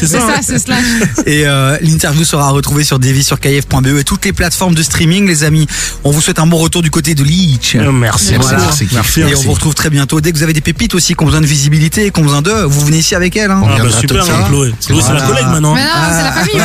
ça. 0.00 0.06
ça, 0.06 0.18
hein. 0.18 0.40
c'est 0.42 0.58
slash. 0.58 0.84
Et 1.26 1.46
euh, 1.46 1.76
l'interview 1.80 2.24
sera 2.24 2.50
retrouvée 2.50 2.84
sur 2.84 2.98
devisurkf.be 2.98 3.86
E 3.86 3.98
et 3.98 4.04
toutes 4.04 4.24
les 4.24 4.32
plateformes 4.32 4.74
de 4.74 4.82
streaming, 4.82 5.26
les 5.26 5.44
amis. 5.44 5.66
On 6.04 6.10
vous 6.10 6.20
souhaite 6.20 6.38
un 6.38 6.46
bon 6.46 6.58
retour 6.58 6.82
du 6.82 6.90
côté 6.90 7.14
de 7.14 7.22
Leach. 7.22 7.76
Euh, 7.76 7.92
Merci. 7.92 8.32
Merci, 8.32 8.48
Voilà. 8.48 8.64
merci, 8.64 8.86
Kif. 8.86 8.94
Merci, 8.94 9.20
Et 9.20 9.34
on 9.34 9.40
vous 9.40 9.52
retrouve 9.52 9.74
très 9.74 9.90
bientôt. 9.90 10.20
Dès 10.20 10.32
que 10.32 10.36
vous 10.36 10.42
avez 10.42 10.52
des 10.52 10.60
pépites 10.60 10.94
aussi, 10.94 11.14
qui 11.14 11.22
ont 11.22 11.26
besoin 11.26 11.40
de 11.40 11.46
visibilité, 11.46 12.10
qui 12.10 12.20
ont 12.20 12.24
besoin 12.24 12.42
d'eux, 12.42 12.64
vous 12.64 12.84
venez 12.84 12.98
ici 12.98 13.14
avec 13.14 13.36
elle. 13.36 13.50
Hein. 13.50 13.62
Ah 13.64 13.82
bah 13.82 13.90
super, 13.90 14.22
hein, 14.22 14.26
ça. 14.26 14.46
Chloé. 14.48 14.74
Chloé, 14.86 15.02
c'est 15.06 15.12
la 15.12 15.20
collègue 15.22 15.46
maintenant. 15.46 15.74
Mais 15.74 15.82
non, 15.82 15.88
c'est 16.10 16.22
la 16.22 16.32
famille. 16.32 16.60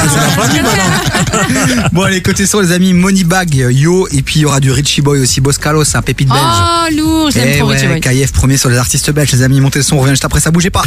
Bon, 1.92 2.04
allez, 2.04 2.22
côté 2.22 2.46
son, 2.46 2.60
les 2.60 2.72
amis, 2.72 2.94
Moneybag, 2.94 3.54
Yo, 3.72 4.08
et 4.12 4.22
puis 4.22 4.40
il 4.40 4.42
y 4.44 4.46
aura 4.46 4.60
du 4.60 4.72
Richie 4.72 5.02
Boy 5.02 5.20
aussi, 5.20 5.42
Boscalos, 5.42 5.96
un 5.96 6.02
pépite 6.02 6.30
belge. 6.30 6.40
Oh, 6.42 6.96
lourd, 6.96 7.32
j'aime 7.32 7.50
Eh 7.54 7.58
trop 7.58 7.68
Richie 7.68 7.88
ouais, 7.88 8.00
Boy. 8.00 8.22
KF 8.24 8.32
premier 8.32 8.58
sur 8.58 8.70
les 8.70 8.78
artistes 8.78 9.12
belges, 9.12 9.32
les 9.32 9.42
amis, 9.42 9.60
montez 9.60 9.80
le 9.80 9.84
son, 9.84 9.96
on 9.96 10.00
revient 10.00 10.12
juste 10.12 10.26
après 10.26 10.40
ça, 10.40 10.52
bougez 10.52 10.70
pas. 10.70 10.84